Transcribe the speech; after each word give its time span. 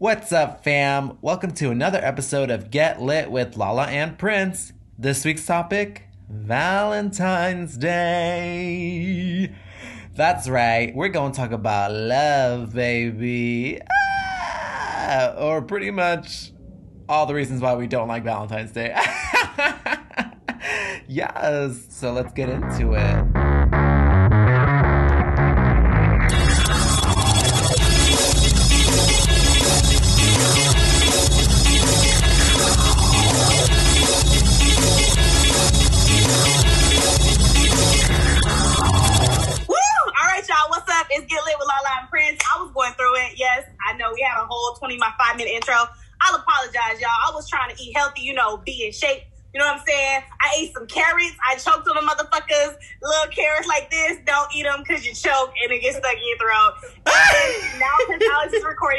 What's 0.00 0.30
up, 0.30 0.62
fam? 0.62 1.18
Welcome 1.22 1.50
to 1.54 1.72
another 1.72 1.98
episode 2.00 2.52
of 2.52 2.70
Get 2.70 3.02
Lit 3.02 3.32
with 3.32 3.56
Lala 3.56 3.86
and 3.86 4.16
Prince. 4.16 4.72
This 4.96 5.24
week's 5.24 5.44
topic 5.44 6.04
Valentine's 6.30 7.76
Day. 7.76 9.52
That's 10.14 10.48
right, 10.48 10.94
we're 10.94 11.08
going 11.08 11.32
to 11.32 11.36
talk 11.36 11.50
about 11.50 11.90
love, 11.90 12.74
baby. 12.74 13.80
Ah, 13.90 15.34
or 15.36 15.62
pretty 15.62 15.90
much 15.90 16.52
all 17.08 17.26
the 17.26 17.34
reasons 17.34 17.60
why 17.60 17.74
we 17.74 17.88
don't 17.88 18.06
like 18.06 18.22
Valentine's 18.22 18.70
Day. 18.70 18.94
yes, 21.08 21.86
so 21.88 22.12
let's 22.12 22.32
get 22.32 22.48
into 22.48 22.92
it. 22.92 23.37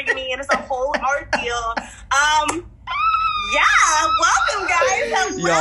Recording 0.00 0.24
me 0.24 0.32
and 0.32 0.40
it's 0.40 0.52
a 0.52 0.56
whole 0.56 0.94
ordeal. 0.96 1.74
Um, 2.10 2.64
yeah, 3.52 4.08
welcome 4.20 4.66
guys. 4.68 5.12
Hello. 5.12 5.52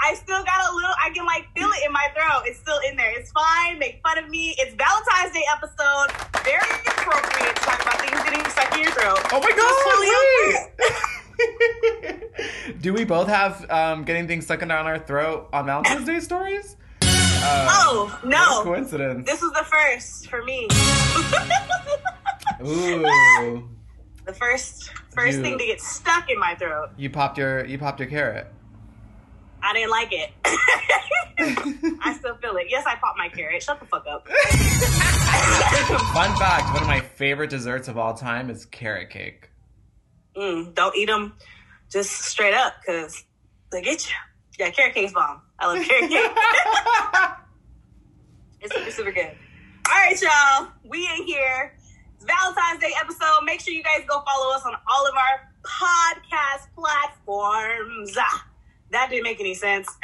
I 0.00 0.14
still 0.14 0.42
got 0.44 0.72
a 0.72 0.74
little, 0.74 0.94
I 1.04 1.10
can 1.14 1.26
like 1.26 1.46
feel 1.54 1.68
it 1.68 1.84
in 1.84 1.92
my 1.92 2.06
throat. 2.14 2.44
It's 2.46 2.58
still 2.58 2.78
in 2.88 2.96
there. 2.96 3.10
It's 3.18 3.30
fine. 3.32 3.78
Make 3.78 4.00
fun 4.02 4.16
of 4.18 4.30
me. 4.30 4.54
It's 4.58 4.74
Valentine's 4.74 5.34
Day 5.34 5.44
episode. 5.52 6.12
Very 6.44 6.70
appropriate 6.86 7.56
to 7.56 7.62
talk 7.62 7.82
about 7.82 8.00
things 8.00 8.22
getting 8.24 8.44
stuck 8.50 8.74
in 8.74 8.82
your 8.82 8.92
throat. 8.92 9.18
Oh 9.32 9.40
my 9.40 9.50
It's 9.50 9.84
totally 9.84 10.08
god! 12.70 12.80
Do 12.80 12.94
we 12.94 13.04
both 13.04 13.28
have 13.28 13.68
um, 13.70 14.04
getting 14.04 14.26
things 14.26 14.44
stuck 14.44 14.62
in 14.62 14.70
our 14.70 14.98
throat 14.98 15.48
on 15.52 15.66
Valentine's 15.66 16.06
Day 16.06 16.20
stories? 16.20 16.76
Uh, 17.40 17.66
Oh, 17.70 18.20
no. 18.24 18.62
coincidence. 18.62 19.26
This 19.26 19.40
was 19.40 19.52
the 19.52 19.64
first 19.64 20.28
for 20.28 20.42
me. 20.44 20.66
Ooh, 22.66 23.68
the 24.24 24.32
first 24.34 24.90
first 25.14 25.36
You- 25.38 25.42
thing 25.42 25.58
to 25.58 25.64
get 25.66 25.80
stuck 25.80 26.28
in 26.30 26.38
my 26.38 26.54
throat. 26.54 26.90
you 26.96 27.08
popped 27.10 27.38
your 27.38 27.64
you 27.64 27.78
popped 27.78 28.00
your 28.00 28.08
carrot. 28.08 28.46
I 29.62 29.72
didn't 29.72 29.90
like 29.90 30.12
it. 30.12 30.30
I 32.02 32.14
still 32.18 32.36
feel 32.36 32.56
it. 32.56 32.66
Yes, 32.68 32.84
I 32.86 32.94
popped 32.96 33.18
my 33.18 33.28
carrot. 33.28 33.62
Shut 33.62 33.80
the 33.80 33.86
fuck 33.86 34.06
up. 34.06 34.26
Fun 36.14 36.36
fact: 36.36 36.72
one 36.74 36.82
of 36.82 36.88
my 36.88 37.00
favorite 37.00 37.50
desserts 37.50 37.88
of 37.88 37.96
all 37.98 38.14
time 38.14 38.50
is 38.50 38.64
carrot 38.66 39.10
cake. 39.10 39.50
Mm, 40.36 40.74
don't 40.74 40.94
eat 40.96 41.06
them 41.06 41.34
just 41.90 42.10
straight 42.10 42.54
up 42.54 42.74
because 42.80 43.24
they 43.72 43.82
get 43.82 44.06
you. 44.08 44.14
Yeah, 44.58 44.70
carrot 44.70 44.94
cake's 44.94 45.12
bomb. 45.12 45.42
I 45.60 45.66
love 45.66 45.84
carrot 45.84 46.10
cake. 46.10 46.30
it's 48.60 48.74
super, 48.74 48.90
super 48.90 49.12
good. 49.12 49.30
All 49.88 49.94
right, 49.94 50.20
y'all. 50.22 50.68
We 50.84 51.08
in 51.16 51.24
here. 51.26 51.74
It's 52.16 52.24
Valentine's 52.24 52.80
Day 52.80 52.92
episode. 53.00 53.44
Make 53.44 53.60
sure 53.60 53.72
you 53.74 53.82
guys 53.82 54.02
go 54.06 54.22
follow 54.22 54.54
us 54.54 54.62
on 54.64 54.74
all 54.74 55.06
of 55.06 55.14
our 55.14 55.50
podcast 55.64 56.68
platforms. 56.76 58.14
Ah, 58.18 58.46
that 58.90 59.10
didn't 59.10 59.24
make 59.24 59.40
any 59.40 59.54
sense. 59.54 59.88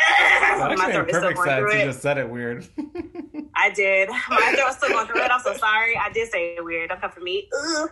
That 0.54 0.76
My 0.78 0.92
throat 0.92 1.06
made 1.06 1.10
is 1.10 1.16
still 1.16 1.32
going 1.32 1.48
sense. 1.48 1.58
through 1.58 1.78
You 1.78 1.84
just 1.86 2.02
said 2.02 2.18
it 2.18 2.28
weird. 2.28 2.66
I 3.56 3.70
did. 3.70 4.08
My 4.08 4.54
throat's 4.56 4.76
still 4.76 4.90
going 4.90 5.06
through 5.06 5.22
it. 5.22 5.30
I'm 5.30 5.40
so 5.40 5.54
sorry. 5.56 5.96
I 5.96 6.10
did 6.12 6.30
say 6.30 6.54
it 6.56 6.64
weird. 6.64 6.90
Don't 6.90 7.00
come 7.00 7.10
for 7.10 7.20
me. 7.20 7.48
Ugh. 7.56 7.88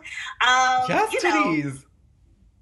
Um, 0.46 0.88
Just 0.88 1.12
you 1.12 1.22
know, 1.24 1.44
titties. 1.46 1.84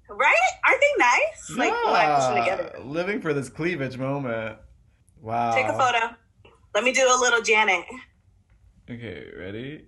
right? 0.09 0.35
Aren't 0.67 0.81
they 0.81 0.93
nice? 0.97 1.49
Like, 1.57 1.73
yeah. 1.85 1.91
like 1.91 2.19
pushing 2.19 2.43
together. 2.43 2.79
Living 2.83 3.21
for 3.21 3.33
this 3.33 3.49
cleavage 3.49 3.97
moment. 3.97 4.57
Wow. 5.21 5.53
Take 5.53 5.67
a 5.67 5.73
photo. 5.73 6.15
Let 6.73 6.83
me 6.83 6.91
do 6.91 7.01
a 7.01 7.17
little 7.19 7.41
Janet. 7.41 7.85
Okay, 8.89 9.27
ready? 9.37 9.85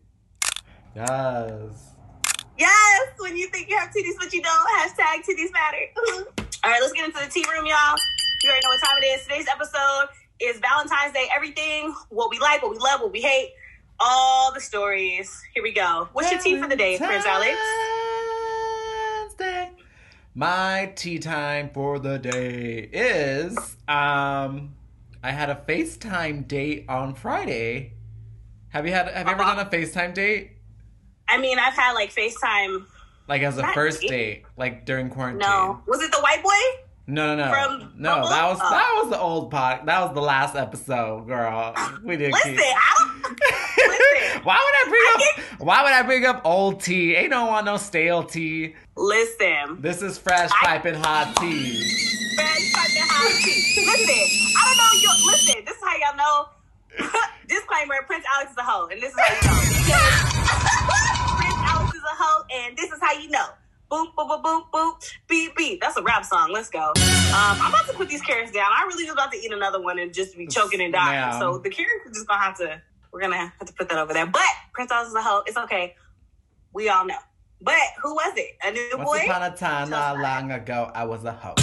Yes. 0.95 1.93
Yes, 2.57 3.07
when 3.17 3.35
you 3.35 3.47
think 3.47 3.67
you 3.67 3.77
have 3.77 3.89
titties 3.89 4.13
but 4.19 4.31
you 4.31 4.41
don't, 4.43 4.67
hashtag 4.77 5.25
titties 5.27 5.51
matter. 5.51 6.29
All 6.63 6.71
right, 6.71 6.79
let's 6.79 6.93
get 6.93 7.05
into 7.05 7.19
the 7.19 7.31
tea 7.31 7.43
room, 7.51 7.65
y'all. 7.65 7.97
You 8.43 8.49
already 8.49 8.63
know 8.63 8.69
what 8.69 8.79
time 8.79 8.97
it 9.01 9.05
is. 9.07 9.23
Today's 9.23 9.47
episode 9.51 10.09
is 10.39 10.59
Valentine's 10.59 11.13
Day. 11.13 11.27
Everything, 11.35 11.93
what 12.09 12.29
we 12.29 12.37
like, 12.37 12.61
what 12.61 12.71
we 12.71 12.77
love, 12.77 13.01
what 13.01 13.11
we 13.11 13.21
hate, 13.21 13.53
all 13.99 14.53
the 14.53 14.61
stories. 14.61 15.41
Here 15.55 15.63
we 15.63 15.73
go. 15.73 16.09
What's 16.13 16.31
your 16.31 16.39
tea 16.39 16.61
for 16.61 16.67
the 16.67 16.75
day, 16.75 16.97
Prince 16.97 17.25
Alex? 17.25 17.57
Valentine's 19.17 19.33
Day. 19.35 19.71
My 20.35 20.91
tea 20.95 21.19
time 21.19 21.71
for 21.73 21.99
the 21.99 22.19
day 22.19 22.89
is 22.91 23.57
um 23.87 24.75
I 25.23 25.31
had 25.31 25.49
a 25.49 25.55
FaceTime 25.67 26.47
date 26.47 26.85
on 26.89 27.15
Friday. 27.15 27.93
Have 28.69 28.85
you 28.85 28.91
had 28.91 29.07
have 29.07 29.25
you 29.27 29.31
ever 29.33 29.41
Uh-huh. 29.43 29.55
done 29.55 29.67
a 29.67 29.69
FaceTime 29.69 30.13
date? 30.13 30.51
I 31.29 31.37
mean, 31.37 31.57
I've 31.59 31.73
had 31.73 31.93
like 31.93 32.13
FaceTime. 32.13 32.85
Like 33.27 33.41
as 33.41 33.57
a 33.57 33.65
first 33.73 34.01
date. 34.01 34.09
date, 34.09 34.43
like 34.57 34.85
during 34.85 35.09
quarantine. 35.09 35.39
No. 35.47 35.81
Was 35.87 36.01
it 36.03 36.11
the 36.11 36.19
white 36.19 36.43
boy? 36.43 36.81
No, 37.07 37.35
no, 37.35 37.45
no. 37.45 37.51
From 37.51 37.93
no, 37.97 38.11
Bumble? 38.15 38.29
that 38.29 38.49
was 38.49 38.59
Oh. 38.61 38.69
that 38.69 38.99
was 39.01 39.09
the 39.11 39.19
old 39.19 39.51
pod. 39.51 39.85
That 39.85 40.01
was 40.01 40.13
the 40.13 40.21
last 40.21 40.55
episode, 40.55 41.27
girl. 41.27 41.73
We 42.03 42.17
did 42.17 42.31
Listen, 42.33 42.55
keep- 42.55 42.61
I 42.61 42.95
don't. 42.97 43.39
Listen. 43.77 44.43
why 44.43 44.55
would 44.55 44.75
I 44.87 44.89
bring 44.89 45.01
I 45.01 45.33
up? 45.53 45.59
Why 45.61 45.83
would 45.83 45.93
I 45.93 46.01
bring 46.01 46.25
up 46.25 46.41
old 46.43 46.81
tea? 46.81 47.15
Ain't 47.15 47.29
no 47.29 47.45
want 47.45 47.65
no 47.65 47.77
stale 47.77 48.23
tea. 48.23 48.75
Listen. 48.97 49.79
This 49.81 50.01
is 50.01 50.17
fresh 50.17 50.49
I- 50.61 50.65
piping 50.65 50.95
hot 50.95 51.33
tea. 51.37 51.79
Very 52.35 52.47
fucking 52.71 53.07
hot 53.07 53.31
tea. 53.43 53.85
Listen, 53.85 54.55
I 54.57 54.65
don't 54.67 54.77
know. 54.77 54.99
You 54.99 55.09
listen. 55.31 55.65
This 55.65 55.75
is 55.77 55.83
how 55.83 55.95
y'all 55.97 56.12
know. 56.23 56.49
Disclaimer: 57.47 57.95
Prince 58.07 58.25
Alex 58.35 58.51
is 58.51 58.57
a 58.57 58.63
hoe, 58.63 58.87
and 58.87 59.01
this 59.01 59.11
is 59.11 59.19
how 59.19 59.33
you 59.33 59.89
know. 59.89 60.03
Prince 61.37 61.61
Alex 61.71 61.95
is 61.95 62.01
a 62.03 62.15
hoe, 62.15 62.43
and 62.53 62.77
this 62.77 62.91
is 62.91 62.99
how 63.01 63.13
you 63.13 63.29
know. 63.29 63.47
Boom, 63.89 64.07
boom, 64.17 64.27
boom, 64.27 64.41
boom, 64.41 64.63
boom, 64.71 64.93
beep, 65.27 65.55
beep. 65.55 65.81
That's 65.81 65.97
a 65.97 66.01
rap 66.01 66.25
song. 66.25 66.51
Let's 66.51 66.69
go. 66.69 66.79
Um, 66.79 66.93
I'm 67.61 67.69
about 67.69 67.85
to 67.87 67.93
put 67.93 68.09
these 68.09 68.21
carrots 68.21 68.51
down. 68.51 68.65
I 68.71 68.85
really 68.87 69.03
was 69.03 69.13
about 69.13 69.31
to 69.31 69.37
eat 69.37 69.51
another 69.51 69.81
one 69.81 69.99
and 69.99 70.11
just 70.13 70.35
be 70.35 70.47
choking 70.47 70.81
and 70.81 70.91
dying. 70.93 71.13
Yeah. 71.13 71.39
So 71.39 71.59
the 71.59 71.69
carrots 71.69 72.07
are 72.07 72.11
just 72.11 72.27
gonna 72.27 72.41
have 72.41 72.57
to. 72.57 72.81
We're 73.11 73.21
gonna 73.21 73.37
have 73.37 73.67
to 73.67 73.73
put 73.73 73.89
that 73.89 73.99
over 73.99 74.13
there. 74.13 74.25
But 74.25 74.41
Prince 74.73 74.91
Alex 74.91 75.09
is 75.09 75.15
a 75.15 75.21
hoe. 75.21 75.43
It's 75.45 75.57
okay. 75.57 75.95
We 76.73 76.89
all 76.89 77.05
know. 77.05 77.17
But 77.61 77.77
who 78.01 78.13
was 78.15 78.33
it? 78.35 78.57
A 78.65 78.71
new 78.71 78.89
Once 78.97 79.09
boy? 79.09 79.25
upon 79.29 79.43
a 79.43 79.55
time, 79.55 79.89
not 79.89 80.19
long 80.19 80.51
ago, 80.51 80.91
I 80.93 81.05
was 81.05 81.23
a 81.23 81.31
hoe. 81.31 81.53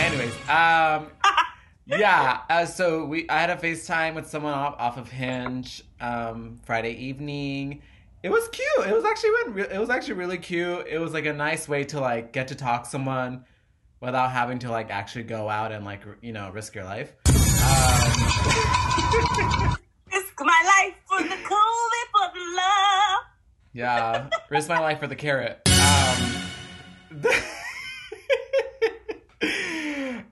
Anyways, 0.00 0.32
um, 0.48 1.10
yeah. 1.86 2.40
Uh, 2.50 2.66
so 2.66 3.04
we, 3.04 3.28
I 3.28 3.40
had 3.40 3.50
a 3.50 3.56
FaceTime 3.56 4.14
with 4.14 4.28
someone 4.28 4.54
off, 4.54 4.74
off 4.78 4.96
of 4.98 5.10
Hinge, 5.10 5.82
um, 6.00 6.60
Friday 6.64 6.92
evening. 6.92 7.82
It 8.22 8.30
was 8.30 8.48
cute. 8.48 8.86
It 8.88 8.92
was 8.92 9.04
actually 9.04 9.30
went 9.30 9.72
it 9.72 9.78
was 9.78 9.90
actually 9.90 10.14
really 10.14 10.38
cute. 10.38 10.86
It 10.88 10.98
was 10.98 11.12
like 11.12 11.26
a 11.26 11.32
nice 11.32 11.68
way 11.68 11.84
to 11.84 12.00
like 12.00 12.32
get 12.32 12.48
to 12.48 12.54
talk 12.56 12.84
to 12.84 12.90
someone 12.90 13.44
without 14.00 14.32
having 14.32 14.58
to 14.60 14.70
like 14.70 14.90
actually 14.90 15.24
go 15.24 15.48
out 15.48 15.70
and 15.70 15.84
like 15.84 16.02
you 16.22 16.32
know 16.32 16.50
risk 16.50 16.74
your 16.74 16.84
life. 16.84 17.12
Um, 17.28 17.32
Risk 20.12 20.34
my 20.40 20.62
life 20.64 20.94
for 21.06 21.22
the 21.22 21.36
COVID, 21.36 22.06
for 22.12 22.32
the 22.34 22.56
love. 22.56 23.20
Yeah, 23.72 24.28
risk 24.50 24.68
my 24.68 24.80
life 24.80 24.98
for 24.98 25.06
the 25.06 25.16
carrot. 25.16 25.60
Um, 25.68 26.42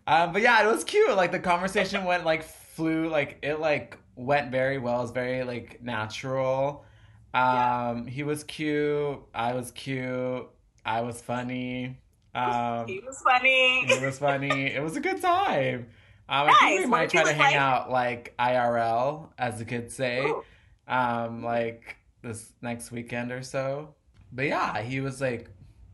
um, 0.07 0.33
but 0.33 0.43
yeah, 0.43 0.63
it 0.63 0.71
was 0.71 0.85
cute. 0.85 1.15
Like 1.17 1.33
the 1.33 1.41
conversation 1.41 2.05
went 2.05 2.25
like 2.25 2.43
flew, 2.43 3.09
like 3.09 3.39
it 3.43 3.61
like 3.61 3.99
went 4.17 4.51
very 4.51 4.79
well. 4.79 4.99
It 4.99 5.03
was 5.03 5.11
very 5.11 5.45
like 5.45 5.83
natural. 5.83 6.85
Um, 7.33 8.07
he 8.07 8.23
was 8.23 8.45
cute. 8.45 9.19
I 9.35 9.55
was 9.55 9.71
cute. 9.73 10.47
I 10.85 11.01
was 11.01 11.21
funny. 11.21 11.99
Um, 12.35 12.87
he 12.87 13.01
was 13.01 13.21
funny. 13.23 13.87
He 13.87 14.05
was 14.05 14.19
funny. 14.19 14.73
It 14.75 14.83
was 14.83 14.97
a 14.97 15.01
good 15.01 15.21
time. 15.21 15.87
Um, 16.29 16.49
I 16.49 16.55
think 16.61 16.81
we 16.81 16.87
might 16.87 17.11
try 17.11 17.23
to 17.25 17.33
hang 17.33 17.39
like- 17.39 17.57
out 17.57 17.91
like 17.91 18.35
IRL, 18.39 19.29
as 19.39 19.59
the 19.59 19.65
kids 19.65 19.95
say 19.95 20.25
Ooh. 20.25 20.43
um 20.89 21.43
like 21.43 21.97
this 22.23 22.53
next 22.63 22.91
weekend 22.91 23.31
or 23.31 23.43
so 23.43 23.95
but 24.33 24.47
yeah 24.47 24.81
he 24.81 25.01
was 25.01 25.21
like 25.21 25.51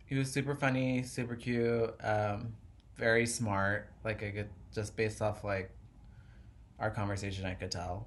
he 0.06 0.14
was 0.16 0.30
super 0.30 0.54
funny 0.54 1.02
super 1.02 1.34
cute 1.34 1.92
um 2.02 2.52
very 3.00 3.24
smart 3.26 3.88
like 4.04 4.22
i 4.22 4.30
could 4.30 4.48
just 4.74 4.94
based 4.94 5.22
off 5.22 5.42
like 5.42 5.70
our 6.78 6.90
conversation 6.90 7.46
i 7.46 7.54
could 7.54 7.70
tell 7.70 8.06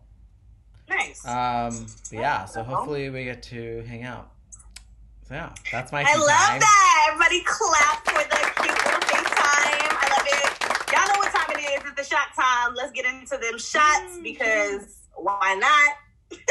Nice. 0.87 1.25
um 1.27 1.87
but 2.11 2.19
yeah 2.19 2.45
so 2.45 2.61
hopefully 2.63 3.09
we 3.09 3.23
get 3.25 3.41
to 3.43 3.83
hang 3.87 4.03
out 4.03 4.29
So 5.27 5.33
yeah, 5.35 5.53
that's 5.71 5.91
my. 5.93 6.03
I 6.05 6.15
love 6.17 6.27
time. 6.27 6.59
that. 6.59 7.07
Everybody 7.07 7.41
clap 7.47 8.03
for 8.05 8.23
the 8.27 8.35
cute 8.59 8.75
little 8.85 8.99
FaceTime. 9.07 9.87
I 10.03 10.05
love 10.13 10.27
it. 10.27 10.51
Y'all 10.91 11.07
know 11.07 11.17
what 11.23 11.31
time 11.33 11.49
it 11.55 11.61
is. 11.63 11.79
It's 11.89 11.95
the 11.95 12.03
shot 12.13 12.27
time. 12.35 12.75
Let's 12.75 12.91
get 12.91 13.05
into 13.05 13.37
them 13.37 13.57
shots 13.57 14.19
because 14.21 15.07
why 15.15 15.55
not? 15.55 15.95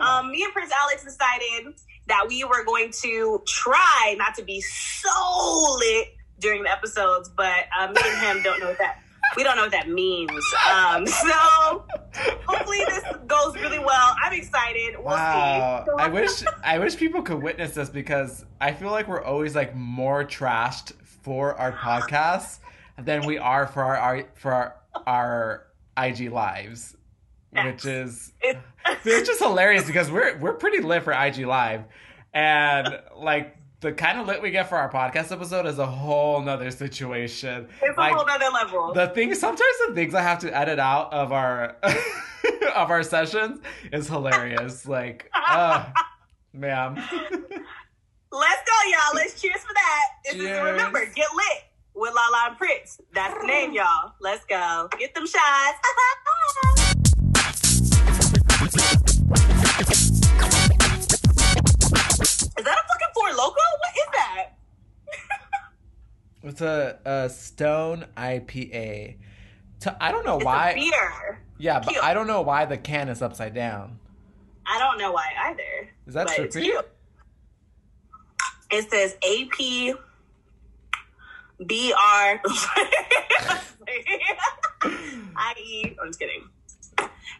um, 0.00 0.30
me 0.30 0.42
and 0.44 0.52
Prince 0.52 0.72
Alex 0.82 1.04
decided 1.04 1.74
that 2.10 2.26
we 2.28 2.44
were 2.44 2.64
going 2.64 2.90
to 3.02 3.40
try 3.46 4.14
not 4.18 4.34
to 4.34 4.42
be 4.42 4.60
so 4.60 5.76
lit 5.78 6.08
during 6.40 6.62
the 6.64 6.70
episodes, 6.70 7.28
but 7.28 7.66
uh, 7.78 7.86
me 7.88 8.00
and 8.04 8.18
him 8.36 8.42
don't 8.42 8.60
know 8.60 8.66
what 8.68 8.78
that 8.78 8.98
we 9.36 9.44
don't 9.44 9.54
know 9.54 9.62
what 9.62 9.70
that 9.70 9.88
means. 9.88 10.30
Um, 10.68 11.06
so 11.06 11.84
hopefully 12.46 12.80
this 12.88 13.04
goes 13.28 13.54
really 13.54 13.78
well. 13.78 14.16
I'm 14.24 14.32
excited. 14.32 14.94
We'll 14.96 15.04
Wow. 15.14 15.84
see. 15.86 15.92
I 16.02 16.08
wish 16.08 16.42
I 16.64 16.78
wish 16.80 16.96
people 16.96 17.22
could 17.22 17.40
witness 17.40 17.74
this 17.74 17.90
because 17.90 18.44
I 18.60 18.72
feel 18.72 18.90
like 18.90 19.06
we're 19.06 19.22
always 19.22 19.54
like 19.54 19.76
more 19.76 20.24
trashed 20.24 20.92
for 21.22 21.54
our 21.54 21.70
podcasts 21.72 22.58
than 22.98 23.24
we 23.24 23.38
are 23.38 23.66
for 23.68 23.84
our, 23.84 23.96
our 23.96 24.24
for 24.34 24.52
our, 24.52 24.76
our 25.06 25.66
IG 25.96 26.32
lives. 26.32 26.96
Which 27.52 27.84
is 27.84 28.32
It- 28.40 28.58
it's 29.04 29.28
just 29.28 29.40
hilarious 29.40 29.84
because 29.86 30.10
we're 30.10 30.36
we're 30.38 30.54
pretty 30.54 30.80
lit 30.82 31.02
for 31.02 31.12
IG 31.12 31.46
live. 31.46 31.84
And 32.32 33.00
like 33.16 33.56
the 33.80 33.92
kind 33.92 34.20
of 34.20 34.26
lit 34.26 34.40
we 34.42 34.50
get 34.50 34.68
for 34.68 34.76
our 34.76 34.90
podcast 34.90 35.32
episode 35.32 35.66
is 35.66 35.78
a 35.78 35.86
whole 35.86 36.40
nother 36.42 36.70
situation. 36.70 37.66
It's 37.82 37.98
a 37.98 38.02
whole 38.14 38.26
nother 38.26 38.50
level. 38.52 38.92
the 38.94 39.08
thing 39.08 39.34
sometimes 39.34 39.74
the 39.88 39.94
things 39.94 40.14
I 40.14 40.22
have 40.22 40.38
to 40.40 40.56
edit 40.56 40.78
out 40.78 41.12
of 41.12 41.32
our 41.32 41.76
of 42.74 42.90
our 42.90 43.02
sessions 43.02 43.60
is 43.92 44.06
hilarious. 44.06 44.86
Like, 44.86 45.28
uh, 45.34 45.86
ma'am. 46.52 46.94
Let's 48.32 48.62
go, 48.62 48.90
y'all. 48.90 49.14
Let's 49.14 49.40
cheers 49.40 49.60
for 49.60 49.74
that. 49.74 50.02
This 50.24 50.34
is 50.34 50.40
Cheers. 50.42 50.62
remember, 50.70 51.00
get 51.16 51.26
lit 51.34 51.64
with 51.94 52.14
Lala 52.14 52.48
and 52.50 52.56
Prince. 52.58 53.00
That's 53.12 53.34
the 53.40 53.46
name, 53.46 53.72
y'all. 53.72 54.12
Let's 54.20 54.44
go. 54.44 54.88
Get 54.98 55.14
them 55.14 55.26
shots. 55.26 55.78
It's 66.60 66.66
a, 66.66 66.98
a 67.06 67.30
Stone 67.30 68.04
IPA. 68.18 69.16
I 69.98 70.12
don't 70.12 70.26
know 70.26 70.36
It's 70.36 70.44
why. 70.44 70.74
beer. 70.74 71.40
Yeah, 71.56 71.78
but 71.80 71.88
Cute. 71.88 72.04
I 72.04 72.12
don't 72.12 72.26
know 72.26 72.42
why 72.42 72.66
the 72.66 72.76
can 72.76 73.08
is 73.08 73.22
upside 73.22 73.54
down. 73.54 73.98
I 74.66 74.78
don't 74.78 74.98
know 74.98 75.10
why 75.10 75.24
either. 75.46 75.88
Is 76.06 76.12
that 76.12 76.26
but 76.26 76.52
cute. 76.52 76.86
It 78.70 78.90
says 78.90 79.16
AP 79.24 79.96
BR 81.66 81.66
IE. 85.56 85.96
I'm 85.98 86.08
just 86.08 86.18
kidding. 86.18 86.46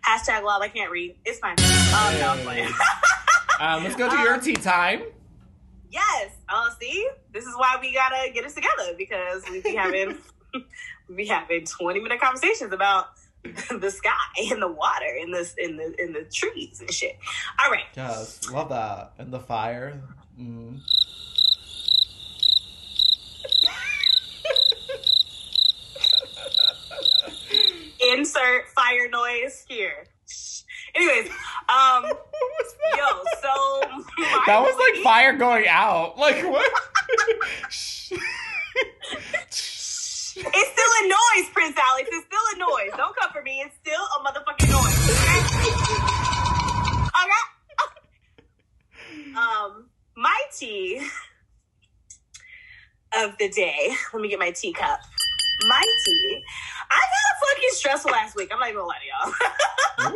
Hashtag 0.09 0.43
lol, 0.45 0.63
I 0.63 0.69
can't 0.69 0.91
read. 0.91 1.15
It's 1.27 1.41
fine. 1.41 1.57
Um, 1.61 2.19
no, 2.19 2.29
I'm 2.31 2.39
playing. 2.39 2.73
Um, 3.61 3.85
let's 3.85 3.97
go 3.97 4.09
to 4.09 4.17
your 4.23 4.33
Um, 4.35 4.41
tea 4.41 4.55
time. 4.55 5.03
Yes. 5.91 6.31
Oh, 6.49 6.71
see? 6.81 7.09
This 7.33 7.45
is 7.45 7.55
why 7.57 7.77
we 7.81 7.93
gotta 7.93 8.31
get 8.33 8.45
us 8.45 8.55
together 8.55 8.95
because 8.97 9.43
we 9.51 9.61
be 9.61 9.75
having 9.75 10.19
we 11.09 11.17
be 11.17 11.27
having 11.27 11.65
20 11.65 12.01
minute 12.01 12.21
conversations 12.21 12.73
about 12.73 13.11
the 13.43 13.91
sky 13.91 14.11
and 14.51 14.61
the 14.61 14.69
water 14.69 15.17
and 15.21 15.33
the 15.33 15.51
in 15.59 15.77
the 15.77 16.03
in 16.03 16.13
the 16.13 16.25
trees 16.25 16.81
and 16.81 16.91
shit. 16.91 17.19
All 17.63 17.71
right. 17.71 17.85
Yes, 17.97 18.51
love 18.51 18.69
that. 18.69 19.13
And 19.19 19.33
the 19.33 19.41
fire. 19.41 20.01
Mm. 20.39 20.81
Insert 28.13 28.69
fire 28.69 29.09
noise 29.11 29.65
here. 29.69 30.07
Anyways, 30.95 31.29
um, 31.69 32.05
was 32.05 32.75
that? 32.93 32.99
yo, 32.99 33.23
so 33.43 33.81
that 34.47 34.61
was 34.61 34.77
like 34.79 34.97
fire 35.03 35.33
going 35.37 35.67
out. 35.69 36.17
Like 36.19 36.43
what? 36.45 36.71
Shh. 37.71 38.13
It's 40.43 40.47
still 40.47 40.47
a 40.47 41.09
noise, 41.09 41.51
Prince 41.53 41.77
Alex. 41.77 42.09
It's 42.11 42.25
still 42.25 42.41
a 42.55 42.59
noise. 42.59 42.93
Don't 42.97 43.15
come 43.15 43.31
for 43.31 43.43
me. 43.43 43.61
It's 43.61 43.77
still 43.77 44.01
a 44.01 44.23
motherfucking 44.25 44.71
noise. 44.71 44.97
Okay? 47.21 47.45
um, 49.37 49.91
my 50.17 50.41
tea 50.57 51.03
of 53.19 53.37
the 53.39 53.49
day. 53.51 53.91
Let 54.13 54.23
me 54.23 54.29
get 54.29 54.39
my 54.39 54.51
teacup. 54.51 55.01
My 55.69 55.85
tea. 56.05 56.43
I 56.91 56.97
a 56.97 57.47
fucking 57.47 57.69
stressful 57.73 58.11
last 58.11 58.37
week. 58.37 58.51
I'm 58.53 58.59
not 58.59 58.69
even 58.69 58.81
gonna 58.81 58.89
lie 58.89 58.99
to 58.99 59.29
y'all. 59.29 59.35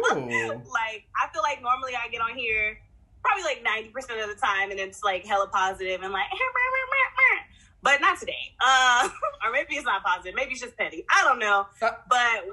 Like 0.73 1.05
I 1.23 1.29
feel 1.33 1.43
like 1.43 1.63
normally 1.63 1.93
I 1.95 2.09
get 2.09 2.21
on 2.21 2.37
here 2.37 2.79
probably 3.23 3.45
like 3.45 3.63
ninety 3.63 3.91
percent 3.91 4.21
of 4.21 4.29
the 4.29 4.41
time, 4.41 4.71
and 4.71 4.81
it's 4.81 5.03
like 5.03 5.25
hella 5.25 5.49
positive 5.49 6.03
and 6.03 6.13
like, 6.13 6.27
but 7.83 8.01
not 8.01 8.19
today. 8.19 8.55
Uh, 8.65 9.09
or 9.45 9.53
maybe 9.53 9.75
it's 9.77 9.85
not 9.85 10.03
positive. 10.03 10.35
Maybe 10.35 10.53
it's 10.53 10.61
just 10.61 10.77
petty. 10.77 11.05
I 11.11 11.25
don't 11.25 11.39
know. 11.39 11.67
Uh. 11.83 11.91
But 12.09 12.47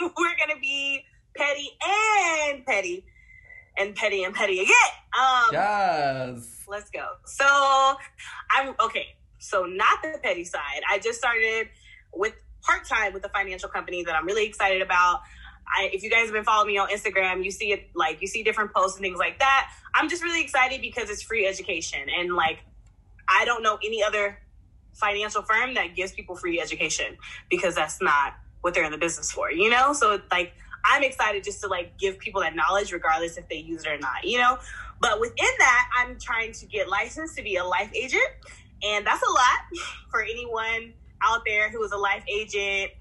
we're 0.00 0.36
gonna 0.38 0.60
be 0.60 1.04
petty 1.36 1.70
and 1.86 2.64
petty 2.64 3.04
and 3.78 3.94
petty 3.94 4.24
and 4.24 4.34
petty 4.34 4.60
again. 4.60 4.74
Um, 5.18 5.48
Yes. 5.52 6.64
Let's 6.68 6.90
go. 6.90 7.06
So 7.26 7.44
I'm 8.50 8.74
okay. 8.84 9.06
So 9.38 9.64
not 9.64 10.02
the 10.02 10.18
petty 10.22 10.44
side. 10.44 10.82
I 10.88 10.98
just 10.98 11.18
started 11.18 11.68
with 12.14 12.34
part 12.62 12.84
time 12.84 13.12
with 13.12 13.24
a 13.24 13.28
financial 13.28 13.68
company 13.68 14.04
that 14.04 14.14
I'm 14.14 14.26
really 14.26 14.46
excited 14.46 14.82
about. 14.82 15.20
I, 15.66 15.90
if 15.92 16.02
you 16.02 16.10
guys 16.10 16.24
have 16.24 16.32
been 16.32 16.44
following 16.44 16.68
me 16.68 16.78
on 16.78 16.88
Instagram, 16.88 17.44
you 17.44 17.50
see 17.50 17.72
it 17.72 17.90
like 17.94 18.20
you 18.20 18.26
see 18.26 18.42
different 18.42 18.74
posts 18.74 18.96
and 18.96 19.02
things 19.02 19.18
like 19.18 19.38
that. 19.38 19.70
I'm 19.94 20.08
just 20.08 20.22
really 20.22 20.42
excited 20.42 20.80
because 20.80 21.10
it's 21.10 21.22
free 21.22 21.46
education 21.46 22.00
and 22.18 22.34
like 22.34 22.58
I 23.28 23.44
don't 23.44 23.62
know 23.62 23.78
any 23.84 24.02
other 24.02 24.38
financial 24.92 25.42
firm 25.42 25.74
that 25.74 25.94
gives 25.94 26.12
people 26.12 26.36
free 26.36 26.60
education 26.60 27.16
because 27.48 27.74
that's 27.74 28.02
not 28.02 28.34
what 28.60 28.74
they're 28.74 28.84
in 28.84 28.92
the 28.92 28.98
business 28.98 29.30
for, 29.30 29.50
you 29.50 29.70
know? 29.70 29.92
So 29.92 30.20
like 30.30 30.52
I'm 30.84 31.02
excited 31.02 31.44
just 31.44 31.60
to 31.62 31.68
like 31.68 31.96
give 31.98 32.18
people 32.18 32.40
that 32.40 32.54
knowledge 32.54 32.92
regardless 32.92 33.36
if 33.36 33.48
they 33.48 33.56
use 33.56 33.84
it 33.84 33.88
or 33.88 33.98
not, 33.98 34.24
you 34.24 34.38
know? 34.38 34.58
But 35.00 35.20
within 35.20 35.48
that, 35.58 35.90
I'm 35.98 36.18
trying 36.18 36.52
to 36.52 36.66
get 36.66 36.88
licensed 36.88 37.36
to 37.36 37.42
be 37.42 37.56
a 37.56 37.64
life 37.64 37.90
agent. 37.94 38.28
And 38.82 39.06
that's 39.06 39.22
a 39.22 39.30
lot 39.30 39.80
for 40.10 40.22
anyone 40.22 40.92
out 41.22 41.42
there 41.46 41.70
who 41.70 41.82
is 41.82 41.92
a 41.92 41.96
life 41.96 42.24
agent 42.28 42.92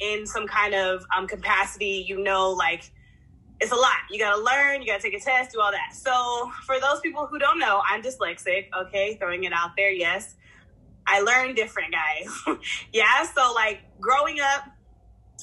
in 0.00 0.26
some 0.26 0.46
kind 0.46 0.74
of 0.74 1.04
um, 1.16 1.26
capacity. 1.26 2.04
You 2.06 2.22
know, 2.22 2.50
like 2.52 2.90
it's 3.60 3.72
a 3.72 3.76
lot. 3.76 3.96
You 4.10 4.18
got 4.18 4.36
to 4.36 4.42
learn, 4.42 4.82
you 4.82 4.86
got 4.86 5.00
to 5.00 5.10
take 5.10 5.20
a 5.20 5.24
test, 5.24 5.52
do 5.52 5.60
all 5.60 5.70
that. 5.70 5.94
So, 5.94 6.50
for 6.64 6.78
those 6.78 7.00
people 7.00 7.26
who 7.26 7.38
don't 7.38 7.58
know, 7.58 7.82
I'm 7.88 8.02
dyslexic. 8.02 8.66
Okay, 8.78 9.16
throwing 9.18 9.44
it 9.44 9.52
out 9.52 9.70
there. 9.76 9.90
Yes. 9.90 10.34
I 11.06 11.20
learn 11.20 11.54
different, 11.54 11.92
guys. 11.92 12.58
yeah. 12.92 13.24
So, 13.34 13.52
like, 13.54 13.80
growing 14.00 14.40
up, 14.40 14.64